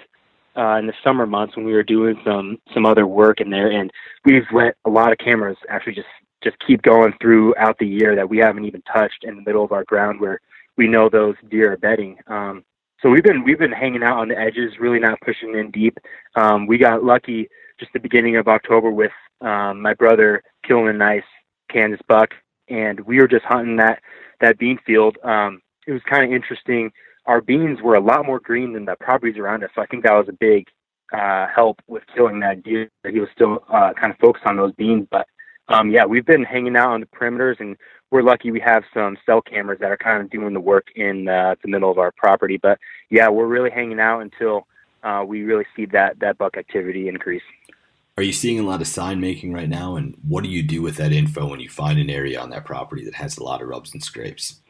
uh, 0.55 0.75
in 0.75 0.87
the 0.87 0.93
summer 1.03 1.25
months 1.25 1.55
when 1.55 1.65
we 1.65 1.73
were 1.73 1.83
doing 1.83 2.19
some 2.25 2.59
some 2.73 2.85
other 2.85 3.07
work 3.07 3.41
in 3.41 3.49
there, 3.49 3.71
and 3.71 3.91
we've 4.25 4.45
let 4.53 4.75
a 4.85 4.89
lot 4.89 5.11
of 5.11 5.17
cameras 5.17 5.57
actually 5.69 5.95
just 5.95 6.07
just 6.43 6.57
keep 6.67 6.81
going 6.81 7.13
throughout 7.21 7.77
the 7.79 7.87
year 7.87 8.15
that 8.15 8.29
we 8.29 8.37
haven't 8.37 8.65
even 8.65 8.81
touched 8.81 9.23
in 9.23 9.37
the 9.37 9.41
middle 9.41 9.63
of 9.63 9.71
our 9.71 9.85
ground 9.85 10.19
where 10.19 10.39
we 10.77 10.87
know 10.87 11.09
those 11.09 11.35
deer 11.49 11.73
are 11.73 11.77
bedding. 11.77 12.17
Um, 12.27 12.63
so 13.03 13.09
we've 13.09 13.23
been 13.23 13.43
we've 13.43 13.59
been 13.59 13.71
hanging 13.71 14.01
out 14.01 14.17
on 14.17 14.29
the 14.29 14.39
edges, 14.39 14.79
really 14.79 14.99
not 14.99 15.19
pushing 15.21 15.55
in 15.55 15.69
deep. 15.71 15.97
Um, 16.35 16.65
we 16.65 16.77
got 16.77 17.03
lucky 17.03 17.49
just 17.79 17.91
the 17.91 17.99
beginning 17.99 18.37
of 18.37 18.47
October 18.47 18.89
with 18.89 19.11
um, 19.41 19.81
my 19.81 19.93
brother 19.93 20.41
killing 20.65 20.87
a 20.87 20.93
nice 20.93 21.23
Kansas 21.69 21.99
buck, 22.07 22.29
and 22.69 23.01
we 23.01 23.19
were 23.19 23.27
just 23.27 23.43
hunting 23.43 23.75
that 23.75 24.01
that 24.39 24.57
bean 24.57 24.79
field. 24.85 25.17
Um, 25.23 25.61
it 25.85 25.91
was 25.91 26.01
kind 26.09 26.23
of 26.23 26.31
interesting. 26.31 26.91
Our 27.25 27.41
beans 27.41 27.81
were 27.81 27.95
a 27.95 28.01
lot 28.01 28.25
more 28.25 28.39
green 28.39 28.73
than 28.73 28.85
the 28.85 28.95
properties 29.01 29.37
around 29.37 29.63
us, 29.65 29.69
so 29.75 29.81
I 29.81 29.85
think 29.85 30.03
that 30.05 30.13
was 30.13 30.29
a 30.29 30.33
big 30.33 30.67
uh, 31.13 31.47
help 31.53 31.81
with 31.87 32.03
killing 32.15 32.39
that 32.39 32.63
deer. 32.63 32.89
He 33.09 33.19
was 33.19 33.29
still 33.35 33.65
uh, 33.69 33.91
kind 33.99 34.13
of 34.13 34.19
focused 34.19 34.45
on 34.45 34.55
those 34.55 34.73
beans, 34.75 35.07
but 35.11 35.27
um, 35.67 35.91
yeah, 35.91 36.05
we've 36.05 36.25
been 36.25 36.43
hanging 36.43 36.77
out 36.77 36.91
on 36.91 37.01
the 37.01 37.07
perimeters, 37.07 37.59
and 37.59 37.75
we're 38.13 38.21
lucky 38.21 38.51
we 38.51 38.59
have 38.59 38.83
some 38.93 39.17
cell 39.25 39.41
cameras 39.41 39.79
that 39.79 39.89
are 39.89 39.97
kind 39.97 40.21
of 40.21 40.29
doing 40.29 40.53
the 40.53 40.59
work 40.59 40.85
in 40.95 41.27
uh, 41.27 41.55
the 41.63 41.67
middle 41.67 41.89
of 41.89 41.97
our 41.97 42.11
property. 42.11 42.59
But 42.61 42.77
yeah, 43.09 43.27
we're 43.27 43.47
really 43.47 43.71
hanging 43.71 43.99
out 43.99 44.19
until 44.19 44.67
uh, 45.01 45.23
we 45.27 45.41
really 45.41 45.65
see 45.75 45.87
that 45.87 46.19
that 46.19 46.37
buck 46.37 46.55
activity 46.55 47.09
increase. 47.09 47.41
Are 48.15 48.21
you 48.21 48.31
seeing 48.31 48.59
a 48.59 48.63
lot 48.63 48.81
of 48.81 48.87
sign 48.87 49.19
making 49.19 49.51
right 49.51 49.67
now? 49.67 49.95
And 49.95 50.15
what 50.27 50.43
do 50.43 50.49
you 50.51 50.61
do 50.61 50.83
with 50.83 50.95
that 50.97 51.11
info 51.11 51.49
when 51.49 51.59
you 51.59 51.69
find 51.69 51.97
an 51.97 52.11
area 52.11 52.39
on 52.39 52.51
that 52.51 52.65
property 52.65 53.03
that 53.05 53.15
has 53.15 53.39
a 53.39 53.43
lot 53.43 53.63
of 53.63 53.67
rubs 53.67 53.91
and 53.93 54.03
scrapes? 54.03 54.61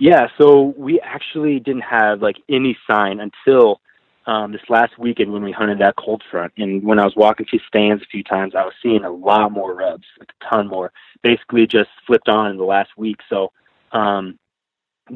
Yeah, 0.00 0.26
so 0.36 0.74
we 0.76 0.98
actually 0.98 1.60
didn't 1.60 1.82
have 1.82 2.20
like 2.20 2.38
any 2.48 2.76
sign 2.90 3.20
until 3.20 3.80
um, 4.26 4.52
this 4.52 4.62
last 4.68 4.98
weekend 4.98 5.32
when 5.32 5.42
we 5.42 5.52
hunted 5.52 5.78
that 5.80 5.96
cold 5.96 6.22
front. 6.30 6.52
And 6.56 6.82
when 6.84 6.98
I 6.98 7.04
was 7.04 7.16
walking 7.16 7.46
through 7.46 7.60
stands 7.66 8.02
a 8.02 8.06
few 8.06 8.22
times, 8.22 8.54
I 8.54 8.64
was 8.64 8.74
seeing 8.82 9.04
a 9.04 9.10
lot 9.10 9.52
more 9.52 9.74
rubs, 9.74 10.04
like 10.18 10.30
a 10.30 10.54
ton 10.54 10.68
more. 10.68 10.92
Basically, 11.22 11.66
just 11.66 11.90
flipped 12.06 12.28
on 12.28 12.50
in 12.50 12.56
the 12.56 12.64
last 12.64 12.90
week. 12.96 13.18
So 13.28 13.52
um, 13.92 14.38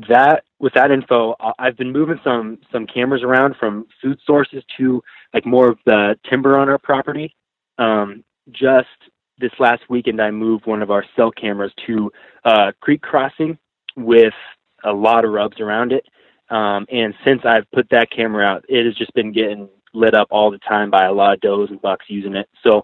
that 0.09 0.45
with 0.59 0.75
that 0.75 0.91
info, 0.91 1.37
I've 1.59 1.77
been 1.77 1.93
moving 1.93 2.21
some 2.25 2.59
some 2.73 2.87
cameras 2.87 3.23
around 3.23 3.57
from 3.59 3.87
food 4.03 4.19
sources 4.27 4.65
to 4.79 5.03
like 5.33 5.47
more 5.47 5.71
of 5.71 5.79
the 5.87 6.19
timber 6.29 6.59
on 6.59 6.69
our 6.69 6.79
property. 6.79 7.35
Um, 7.79 8.25
just 8.51 8.89
this 9.39 9.53
last 9.59 9.83
weekend, 9.89 10.21
I 10.21 10.31
moved 10.31 10.67
one 10.67 10.83
of 10.83 10.91
our 10.91 11.05
cell 11.15 11.31
cameras 11.31 11.73
to 11.87 12.11
uh, 12.45 12.73
creek 12.81 13.03
crossing 13.03 13.59
with 13.97 14.35
a 14.85 14.93
lot 14.93 15.25
of 15.25 15.33
rubs 15.33 15.61
around 15.61 15.93
it. 15.93 16.07
Um, 16.49 16.87
and 16.91 17.15
since 17.25 17.43
I've 17.45 17.71
put 17.73 17.89
that 17.91 18.11
camera 18.11 18.45
out, 18.45 18.65
it 18.69 18.87
has 18.87 18.95
just 18.95 19.13
been 19.15 19.33
getting 19.33 19.69
lit 19.93 20.15
up 20.15 20.29
all 20.31 20.51
the 20.51 20.59
time 20.59 20.91
by 20.91 21.07
a 21.07 21.13
lot 21.13 21.35
of 21.35 21.41
does 21.41 21.71
and 21.71 21.81
bucks 21.81 22.07
using 22.09 22.37
it. 22.37 22.49
So 22.63 22.83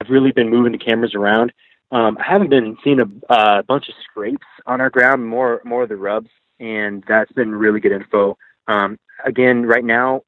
I've 0.00 0.10
really 0.10 0.32
been 0.32 0.50
moving 0.50 0.72
the 0.72 0.78
cameras 0.78 1.14
around. 1.14 1.52
Um, 1.90 2.16
I 2.18 2.24
haven't 2.24 2.50
been 2.50 2.76
seeing 2.82 3.00
a, 3.00 3.32
uh, 3.32 3.62
bunch 3.62 3.88
of 3.88 3.94
scrapes 4.02 4.46
on 4.66 4.80
our 4.80 4.90
ground, 4.90 5.26
more 5.26 5.60
more 5.64 5.82
of 5.82 5.88
the 5.90 5.96
rubs, 5.96 6.30
and 6.58 7.04
that's 7.06 7.32
been 7.32 7.54
really 7.54 7.80
good 7.80 7.92
info. 7.92 8.38
Um, 8.66 8.98
again, 9.24 9.66
right 9.66 9.84
now 9.84 10.22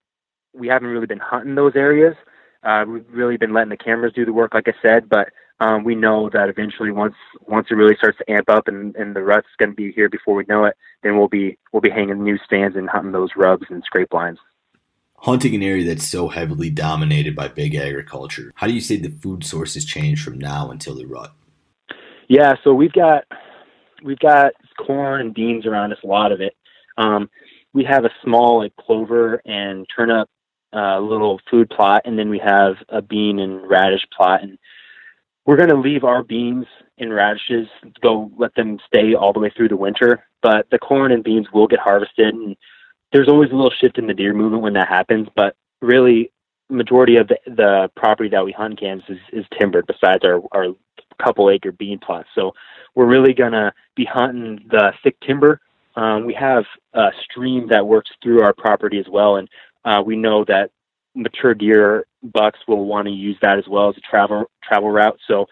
we 0.53 0.69
haven't 0.69 0.89
really 0.89 1.07
been 1.07 1.19
hunting 1.19 1.55
those 1.55 1.75
areas. 1.75 2.15
Uh, 2.63 2.85
we've 2.87 3.05
really 3.11 3.37
been 3.37 3.53
letting 3.53 3.71
the 3.71 3.77
cameras 3.77 4.13
do 4.15 4.25
the 4.25 4.33
work, 4.33 4.55
like 4.55 4.69
I 4.69 4.75
said, 4.81 5.09
but 5.09 5.29
um, 5.61 5.85
we 5.85 5.95
know 5.95 6.29
that 6.33 6.49
eventually 6.49 6.91
once 6.91 7.15
once 7.47 7.69
it 7.71 7.75
really 7.75 7.97
starts 7.97 8.19
to 8.19 8.31
amp 8.31 8.51
up 8.51 8.69
and, 8.69 8.95
and 8.97 9.15
the 9.15 9.23
rut's 9.23 9.47
going 9.59 9.71
to 9.71 9.77
be 9.77 9.93
here 9.93 10.09
before 10.09 10.35
we 10.35 10.45
know 10.49 10.65
it, 10.65 10.77
then 11.03 11.17
we'll 11.17 11.29
be 11.29 11.57
we'll 11.73 11.81
be 11.81 11.91
hanging 11.91 12.23
new 12.23 12.39
stands 12.45 12.77
and 12.77 12.89
hunting 12.89 13.13
those 13.13 13.31
rubs 13.37 13.67
and 13.71 13.83
scrape 13.85 14.13
lines. 14.13 14.39
Hunting 15.19 15.55
an 15.55 15.63
area 15.63 15.85
that's 15.85 16.09
so 16.09 16.29
heavily 16.29 16.71
dominated 16.71 17.35
by 17.35 17.49
big 17.49 17.75
agriculture, 17.75 18.53
how 18.57 18.67
do 18.67 18.75
you 18.75 18.81
say 18.81 18.97
the 18.97 19.09
food 19.09 19.45
sources 19.45 19.85
change 19.85 20.23
from 20.23 20.39
now 20.39 20.71
until 20.71 20.95
the 20.95 21.07
rut? 21.07 21.33
Yeah, 22.29 22.55
so 22.65 22.75
we've 22.75 22.93
got 22.93 23.25
we've 24.03 24.19
got 24.19 24.53
corn 24.77 25.21
and 25.21 25.35
beans 25.35 25.67
around 25.67 25.93
us, 25.93 25.99
a 26.03 26.07
lot 26.07 26.33
of 26.33 26.41
it. 26.41 26.55
Um, 26.99 27.31
we 27.73 27.85
have 27.85 28.05
a 28.05 28.11
small 28.23 28.59
like 28.59 28.75
clover 28.77 29.41
and 29.45 29.87
turnip 29.95 30.29
uh, 30.75 30.99
little 30.99 31.41
food 31.51 31.71
plot, 31.71 32.03
and 32.05 32.19
then 32.19 32.29
we 32.29 32.41
have 32.41 32.75
a 32.89 33.01
bean 33.01 33.39
and 33.39 33.69
radish 33.69 34.03
plot, 34.17 34.43
and 34.43 34.59
we're 35.47 35.57
going 35.57 35.69
to 35.69 35.77
leave 35.77 36.05
our 36.05 36.23
beans 36.23 36.67
and 36.99 37.13
radishes 37.13 37.69
go 38.01 38.31
let 38.37 38.55
them 38.55 38.79
stay 38.87 39.15
all 39.15 39.33
the 39.33 39.41
way 39.41 39.53
through 39.57 39.69
the 39.69 39.77
winter 39.77 40.27
but 40.43 40.67
the 40.71 40.79
corn 40.79 41.13
and 41.13 41.25
beans 41.25 41.47
will 41.53 41.67
get 41.67 41.79
harvested 41.79 42.35
and 42.35 42.57
there's 43.13 43.29
always 43.29 43.51
a 43.51 43.55
little 43.55 43.73
shift 43.81 43.99
in 43.99 44.07
the 44.07 44.15
deer 44.15 44.35
movement 44.35 44.63
when 44.63 44.75
that 44.75 44.89
happens 44.89 45.29
but 45.37 45.57
really 45.81 46.31
majority 46.71 47.17
of 47.17 47.29
the, 47.29 47.39
the 47.47 47.91
property 47.97 48.29
that 48.29 48.45
we 48.45 48.53
hunt 48.53 48.73
in 48.73 48.77
kansas 48.77 49.11
is, 49.11 49.41
is 49.41 49.47
timbered 49.59 49.87
besides 49.87 50.25
our, 50.25 50.41
our 50.53 50.69
couple 51.23 51.51
acre 51.51 51.73
bean 51.73 51.99
plots 51.99 52.29
so 52.35 52.53
we're 52.95 53.07
really 53.07 53.33
going 53.35 53.53
to 53.53 53.73
be 53.97 54.05
hunting 54.05 54.65
the 54.71 54.93
thick 55.03 55.19
timber. 55.21 55.61
Um, 55.97 56.27
we 56.27 56.35
have 56.35 56.65
a 56.95 57.09
stream 57.25 57.69
that 57.69 57.87
works 57.87 58.11
through 58.23 58.43
our 58.43 58.53
property 58.53 58.99
as 58.99 59.07
well 59.09 59.37
and 59.37 59.49
uh, 59.85 60.03
we 60.05 60.17
know 60.17 60.45
that 60.47 60.71
mature 61.15 61.55
deer 61.55 62.07
bucks 62.25 62.59
will 62.67 62.85
want 62.87 63.07
to 63.07 63.13
use 63.13 63.37
that 63.43 63.59
as 63.59 63.69
well 63.69 63.89
as 63.89 63.97
a 63.97 64.01
travel 64.01 64.51
travel 64.63 64.91
route. 64.91 65.19
So 65.29 65.47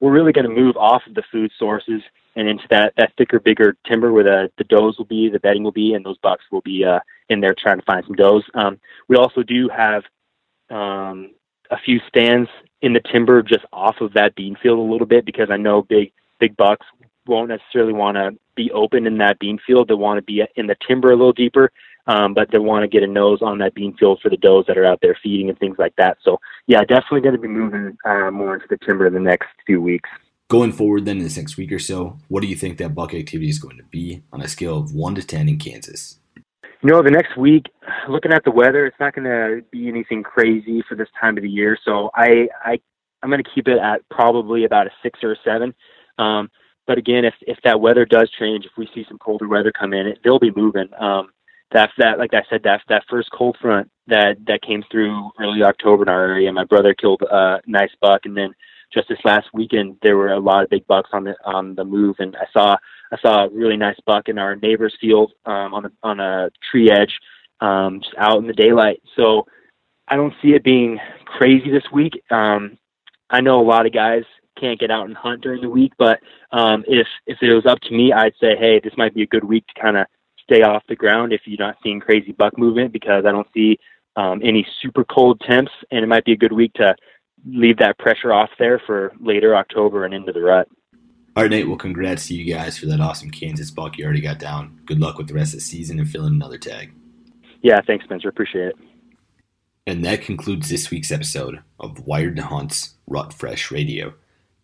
we're 0.00 0.12
really 0.12 0.32
going 0.32 0.48
to 0.48 0.54
move 0.54 0.76
off 0.76 1.02
of 1.06 1.14
the 1.14 1.22
food 1.32 1.50
sources 1.58 2.02
and 2.34 2.48
into 2.48 2.64
that 2.70 2.92
that 2.96 3.12
thicker, 3.16 3.40
bigger 3.40 3.76
timber 3.86 4.12
where 4.12 4.24
the 4.24 4.50
the 4.58 4.64
does 4.64 4.98
will 4.98 5.06
be, 5.06 5.28
the 5.28 5.40
bedding 5.40 5.62
will 5.62 5.72
be, 5.72 5.94
and 5.94 6.04
those 6.04 6.18
bucks 6.18 6.44
will 6.50 6.60
be 6.60 6.84
uh, 6.84 7.00
in 7.28 7.40
there 7.40 7.54
trying 7.58 7.78
to 7.78 7.84
find 7.84 8.04
some 8.06 8.16
does. 8.16 8.42
Um, 8.54 8.78
we 9.08 9.16
also 9.16 9.42
do 9.42 9.68
have 9.74 10.02
um, 10.70 11.30
a 11.70 11.78
few 11.84 12.00
stands 12.08 12.48
in 12.82 12.92
the 12.92 13.00
timber 13.00 13.42
just 13.42 13.64
off 13.72 13.96
of 14.00 14.12
that 14.12 14.34
bean 14.34 14.56
field 14.62 14.78
a 14.78 14.92
little 14.92 15.06
bit 15.06 15.24
because 15.24 15.48
I 15.50 15.56
know 15.56 15.82
big 15.82 16.12
big 16.38 16.56
bucks 16.56 16.86
won't 17.26 17.48
necessarily 17.48 17.92
want 17.92 18.16
to 18.16 18.38
be 18.54 18.70
open 18.72 19.06
in 19.06 19.18
that 19.18 19.38
bean 19.38 19.58
field. 19.66 19.88
They 19.88 19.94
want 19.94 20.18
to 20.18 20.22
be 20.22 20.44
in 20.56 20.66
the 20.66 20.76
timber 20.86 21.10
a 21.10 21.16
little 21.16 21.32
deeper 21.32 21.70
um, 22.06 22.34
but 22.34 22.50
they 22.50 22.58
want 22.58 22.82
to 22.82 22.88
get 22.88 23.02
a 23.02 23.12
nose 23.12 23.40
on 23.42 23.58
that 23.58 23.74
bean 23.74 23.96
field 23.96 24.20
for 24.22 24.30
the 24.30 24.36
does 24.36 24.64
that 24.66 24.78
are 24.78 24.86
out 24.86 25.00
there 25.02 25.18
feeding 25.22 25.48
and 25.48 25.58
things 25.58 25.76
like 25.78 25.94
that. 25.96 26.18
So 26.22 26.38
yeah, 26.66 26.80
definitely 26.80 27.20
going 27.20 27.34
to 27.34 27.40
be 27.40 27.48
moving 27.48 27.96
uh, 28.04 28.30
more 28.30 28.54
into 28.54 28.66
the 28.68 28.78
timber 28.78 29.06
in 29.06 29.14
the 29.14 29.20
next 29.20 29.48
few 29.66 29.80
weeks. 29.80 30.08
Going 30.48 30.72
forward, 30.72 31.04
then 31.04 31.16
in 31.16 31.24
this 31.24 31.36
next 31.36 31.56
week 31.56 31.72
or 31.72 31.80
so, 31.80 32.18
what 32.28 32.40
do 32.40 32.46
you 32.46 32.54
think 32.54 32.78
that 32.78 32.94
buck 32.94 33.14
activity 33.14 33.48
is 33.48 33.58
going 33.58 33.78
to 33.78 33.82
be 33.84 34.22
on 34.32 34.40
a 34.40 34.48
scale 34.48 34.78
of 34.78 34.94
one 34.94 35.16
to 35.16 35.26
ten 35.26 35.48
in 35.48 35.58
Kansas? 35.58 36.20
You 36.82 36.92
know, 36.92 37.02
the 37.02 37.10
next 37.10 37.36
week, 37.36 37.64
looking 38.08 38.32
at 38.32 38.44
the 38.44 38.52
weather, 38.52 38.86
it's 38.86 39.00
not 39.00 39.14
going 39.14 39.24
to 39.24 39.62
be 39.72 39.88
anything 39.88 40.22
crazy 40.22 40.84
for 40.88 40.94
this 40.94 41.08
time 41.20 41.36
of 41.36 41.42
the 41.42 41.50
year. 41.50 41.76
So 41.84 42.10
I, 42.14 42.48
I, 42.64 42.78
I'm 43.22 43.30
going 43.30 43.42
to 43.42 43.50
keep 43.52 43.66
it 43.66 43.78
at 43.78 44.08
probably 44.08 44.64
about 44.64 44.86
a 44.86 44.90
six 45.02 45.18
or 45.24 45.32
a 45.32 45.36
seven. 45.44 45.74
Um, 46.18 46.48
but 46.86 46.98
again, 46.98 47.24
if 47.24 47.34
if 47.40 47.58
that 47.64 47.80
weather 47.80 48.04
does 48.04 48.30
change, 48.38 48.64
if 48.64 48.72
we 48.78 48.88
see 48.94 49.04
some 49.08 49.18
colder 49.18 49.48
weather 49.48 49.72
come 49.72 49.92
in, 49.92 50.06
it, 50.06 50.18
they'll 50.22 50.38
be 50.38 50.52
moving. 50.54 50.88
Um, 50.98 51.30
that 51.72 51.90
that 51.98 52.18
like 52.18 52.34
I 52.34 52.42
said 52.48 52.62
that 52.64 52.82
that 52.88 53.04
first 53.08 53.30
cold 53.32 53.56
front 53.60 53.90
that 54.06 54.36
that 54.46 54.62
came 54.62 54.84
through 54.90 55.30
early 55.40 55.62
October 55.62 56.02
in 56.04 56.08
our 56.08 56.24
area. 56.26 56.52
My 56.52 56.64
brother 56.64 56.94
killed 56.94 57.22
a 57.22 57.60
nice 57.66 57.90
buck, 58.00 58.22
and 58.24 58.36
then 58.36 58.54
just 58.92 59.08
this 59.08 59.18
last 59.24 59.48
weekend 59.52 59.96
there 60.02 60.16
were 60.16 60.32
a 60.32 60.38
lot 60.38 60.62
of 60.62 60.70
big 60.70 60.86
bucks 60.86 61.10
on 61.12 61.24
the 61.24 61.34
on 61.44 61.74
the 61.74 61.84
move, 61.84 62.16
and 62.18 62.36
I 62.36 62.46
saw 62.52 62.76
I 63.12 63.18
saw 63.20 63.44
a 63.44 63.50
really 63.50 63.76
nice 63.76 63.98
buck 64.06 64.28
in 64.28 64.38
our 64.38 64.56
neighbor's 64.56 64.96
field 65.00 65.32
um, 65.44 65.74
on 65.74 65.86
a 65.86 65.90
on 66.02 66.20
a 66.20 66.50
tree 66.70 66.90
edge, 66.90 67.18
um, 67.60 68.00
just 68.00 68.14
out 68.16 68.38
in 68.38 68.46
the 68.46 68.52
daylight. 68.52 69.02
So 69.16 69.46
I 70.08 70.16
don't 70.16 70.34
see 70.40 70.50
it 70.50 70.62
being 70.62 70.98
crazy 71.24 71.70
this 71.70 71.90
week. 71.92 72.22
Um, 72.30 72.78
I 73.28 73.40
know 73.40 73.60
a 73.60 73.66
lot 73.66 73.86
of 73.86 73.92
guys 73.92 74.22
can't 74.58 74.80
get 74.80 74.90
out 74.90 75.06
and 75.06 75.16
hunt 75.16 75.42
during 75.42 75.62
the 75.62 75.68
week, 75.68 75.92
but 75.98 76.20
um, 76.52 76.84
if 76.86 77.08
if 77.26 77.38
it 77.42 77.52
was 77.52 77.66
up 77.66 77.80
to 77.80 77.94
me, 77.94 78.12
I'd 78.12 78.34
say, 78.40 78.56
hey, 78.56 78.80
this 78.82 78.96
might 78.96 79.14
be 79.14 79.22
a 79.22 79.26
good 79.26 79.44
week 79.44 79.66
to 79.66 79.80
kind 79.80 79.96
of 79.96 80.06
stay 80.48 80.62
off 80.62 80.82
the 80.88 80.96
ground 80.96 81.32
if 81.32 81.42
you're 81.44 81.58
not 81.58 81.76
seeing 81.82 82.00
crazy 82.00 82.32
buck 82.32 82.56
movement 82.56 82.92
because 82.92 83.24
I 83.26 83.32
don't 83.32 83.48
see 83.52 83.78
um, 84.16 84.40
any 84.42 84.66
super 84.80 85.04
cold 85.04 85.40
temps, 85.40 85.72
and 85.90 86.02
it 86.02 86.06
might 86.06 86.24
be 86.24 86.32
a 86.32 86.36
good 86.36 86.52
week 86.52 86.72
to 86.74 86.94
leave 87.46 87.78
that 87.78 87.98
pressure 87.98 88.32
off 88.32 88.50
there 88.58 88.80
for 88.86 89.12
later 89.20 89.54
October 89.54 90.04
and 90.04 90.14
into 90.14 90.32
the 90.32 90.40
rut. 90.40 90.68
All 91.36 91.42
right, 91.42 91.50
Nate. 91.50 91.68
Well, 91.68 91.76
congrats 91.76 92.28
to 92.28 92.34
you 92.34 92.50
guys 92.50 92.78
for 92.78 92.86
that 92.86 93.00
awesome 93.00 93.30
Kansas 93.30 93.70
buck 93.70 93.98
you 93.98 94.04
already 94.04 94.22
got 94.22 94.38
down. 94.38 94.80
Good 94.86 95.00
luck 95.00 95.18
with 95.18 95.28
the 95.28 95.34
rest 95.34 95.52
of 95.52 95.60
the 95.60 95.64
season 95.66 95.98
and 95.98 96.08
filling 96.08 96.32
another 96.32 96.56
tag. 96.56 96.94
Yeah, 97.60 97.80
thanks, 97.86 98.04
Spencer. 98.04 98.28
Appreciate 98.28 98.68
it. 98.68 98.76
And 99.86 100.04
that 100.04 100.22
concludes 100.22 100.68
this 100.68 100.90
week's 100.90 101.12
episode 101.12 101.62
of 101.78 102.06
Wired 102.06 102.36
to 102.36 102.42
Hunt's 102.42 102.94
Rut 103.06 103.34
Fresh 103.34 103.70
Radio. 103.70 104.14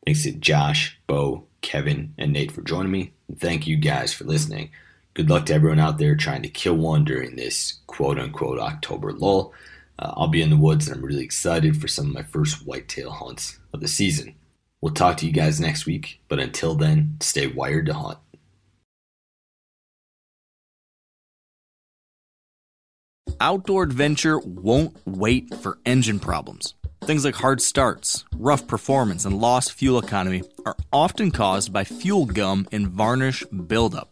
Thanks 0.04 0.22
to 0.24 0.32
Josh, 0.32 0.98
Bo, 1.06 1.46
Kevin, 1.60 2.14
and 2.18 2.32
Nate 2.32 2.50
for 2.50 2.62
joining 2.62 2.90
me. 2.90 3.12
And 3.28 3.38
thank 3.38 3.66
you 3.66 3.76
guys 3.76 4.12
for 4.12 4.24
listening. 4.24 4.70
Good 5.14 5.28
luck 5.28 5.44
to 5.46 5.54
everyone 5.54 5.78
out 5.78 5.98
there 5.98 6.16
trying 6.16 6.40
to 6.42 6.48
kill 6.48 6.76
one 6.76 7.04
during 7.04 7.36
this 7.36 7.80
quote 7.86 8.18
unquote 8.18 8.58
October 8.58 9.12
lull. 9.12 9.52
Uh, 9.98 10.12
I'll 10.16 10.28
be 10.28 10.40
in 10.40 10.48
the 10.48 10.56
woods 10.56 10.88
and 10.88 10.96
I'm 10.96 11.04
really 11.04 11.24
excited 11.24 11.78
for 11.78 11.86
some 11.86 12.06
of 12.06 12.14
my 12.14 12.22
first 12.22 12.66
whitetail 12.66 13.10
hunts 13.10 13.58
of 13.74 13.80
the 13.80 13.88
season. 13.88 14.34
We'll 14.80 14.94
talk 14.94 15.18
to 15.18 15.26
you 15.26 15.32
guys 15.32 15.60
next 15.60 15.84
week, 15.84 16.20
but 16.28 16.40
until 16.40 16.74
then, 16.74 17.18
stay 17.20 17.46
wired 17.46 17.86
to 17.86 17.94
hunt. 17.94 18.18
Outdoor 23.38 23.82
adventure 23.82 24.38
won't 24.38 24.96
wait 25.04 25.54
for 25.56 25.78
engine 25.84 26.20
problems. 26.20 26.74
Things 27.02 27.24
like 27.24 27.34
hard 27.34 27.60
starts, 27.60 28.24
rough 28.36 28.66
performance, 28.66 29.24
and 29.24 29.40
lost 29.40 29.72
fuel 29.72 29.98
economy 29.98 30.42
are 30.64 30.76
often 30.92 31.32
caused 31.32 31.72
by 31.72 31.84
fuel 31.84 32.24
gum 32.24 32.66
and 32.72 32.88
varnish 32.88 33.44
buildup. 33.44 34.11